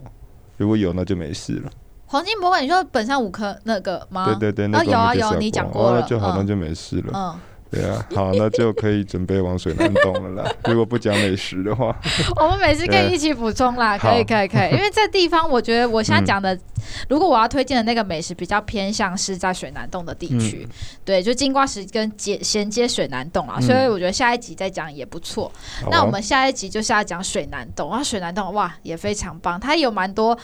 [0.57, 1.71] 如果有那就没事了。
[2.07, 4.25] 黄金博物馆，你说本山五颗那个吗？
[4.25, 7.13] 对对对，那有啊有，你讲过了，哦、那就好，那就没事了。
[7.15, 7.39] 嗯。
[7.69, 10.51] 对啊，好，那就可以准备往水南洞了啦。
[10.65, 11.95] 如果不讲美食的话，
[12.37, 14.71] 我们美食可以一起补充啦，可以可以可以。
[14.75, 16.61] 因为这地方，我觉得我现在讲的，嗯、
[17.09, 25.51] 如果我要推荐的那个美食，比较偏向是在水南洞的地区，嗯、对，就金瓜石跟接衔接水南洞啊，嗯、所以我觉得下一集再讲也不错。
[25.83, 30.37] 嗯、那我们下一集就是要讲水南洞，然后水南洞哇也非常棒，它有蛮多。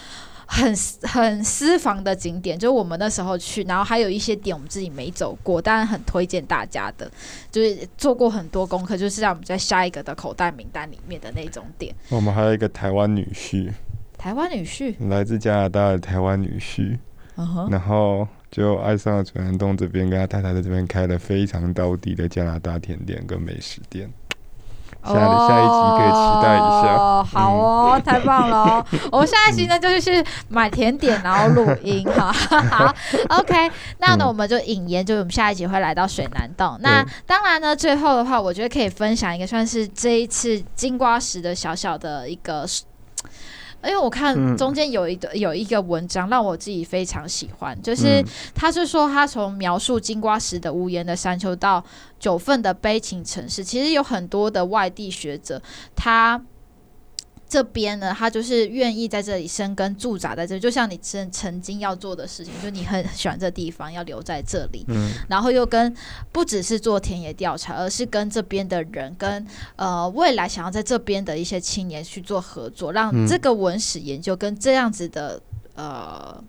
[0.54, 7.10] 很很私房的景点，就是我们那时候去，然后还有一些点我们自己没走过，当然很推荐大家的，
[7.52, 11.96] 就是做过很多功课，就是让我们在下一个的口袋名单里面的那种点。
[12.10, 13.72] 我们还有一个台湾女婿，
[14.16, 17.00] 台湾女婿，来自加拿大的台湾女婿
[17.36, 17.72] ，uh huh.
[17.72, 24.08] 然后就爱上了水湳洞这边，跟他太太在这边开了非常到底的加拿大甜点跟美食店。
[25.06, 28.86] 下下一集可以期待一下哦，好哦，嗯、太棒了哦！
[29.12, 32.32] 我们下一集呢就是去买甜点，然后录音哈。
[32.72, 32.94] 好
[33.30, 36.78] ，OK，那呢我们就引言，就是我们下一集会来到水南洞。
[36.82, 42.66] 那当然呢，最后的话，我觉得可以分享一个算是这一次金瓜石的小小的一个。
[43.84, 48.24] 因为我看中间有一个有一个文章让我自己非常喜欢，就是
[48.56, 51.84] 他是说他从描述金瓜石的无言的山丘到
[52.20, 55.62] 九份的悲情城市，其实有很多的外地学者
[55.96, 56.42] 他。
[57.54, 65.96] 这边呢，他就是愿意在这里生根驻扎在这里，就像你曾曾经要做的事情，就你很喜欢这地方，要留在这里，嗯，然后又跟
[66.32, 69.46] 不只是做田野调查，而是跟这边的人，跟
[69.76, 75.40] 呃未来想要在这边的一些青年去做合作，让这个文史研究跟这样子的
[75.76, 76.44] 呃。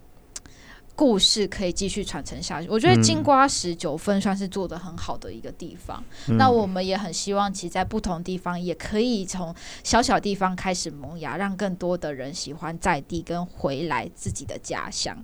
[0.97, 2.69] 故事可以继续传承下去。
[2.69, 6.03] 我觉得金瓜石九分算是做的很好的一个地方。
[6.29, 15.17] 嗯、那我们也很希望，其实在不同地方也可以从小小地方开始萌芽，让更多的人喜欢在地跟回来自己的家乡。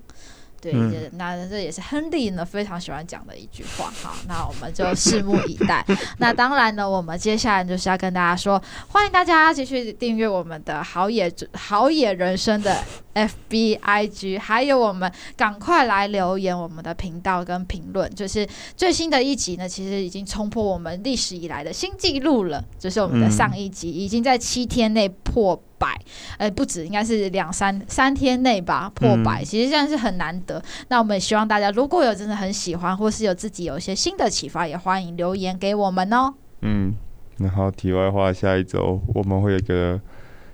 [0.61, 3.91] 对，嗯、那这也是亨利呢非常喜欢讲的一句话。
[4.03, 5.85] 哈，那我们就拭目以待。
[6.19, 12.85] 那当然呢，我们接下来就是要跟大家说，欢迎大家继续订阅我们的好野好野人生的
[13.15, 18.09] FBIG，还有我们赶快来留言我们的频道跟评论。
[18.15, 18.47] 就是
[18.77, 25.63] 最新的一集呢，其实已经冲破我们历史以来的新纪录了，就是我们的上一集已经在七天内破。
[25.81, 25.99] 百，
[26.37, 30.59] 呃，不止，应该是两三三天内吧，破百，其实这样是很难得。
[30.59, 36.35] 嗯、那我们也希望大家如果有真的很喜欢，或是有自己有一些新的启发，也欢迎留言给我们哦。
[36.61, 36.95] 嗯，
[37.39, 39.99] 然后题外话，下一周我们会有一个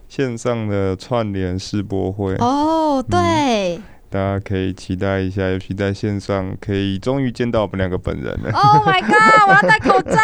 [0.09, 3.77] 线上的串联试播会哦，对。
[3.77, 8.51] 嗯大家可以期待一下，尤其在线上可以终于见到我们两个本人了。
[8.53, 9.49] Oh my god！
[9.49, 10.17] 我要戴口罩。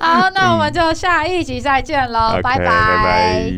[0.00, 3.50] 好，那我们就下一集再见喽，拜拜。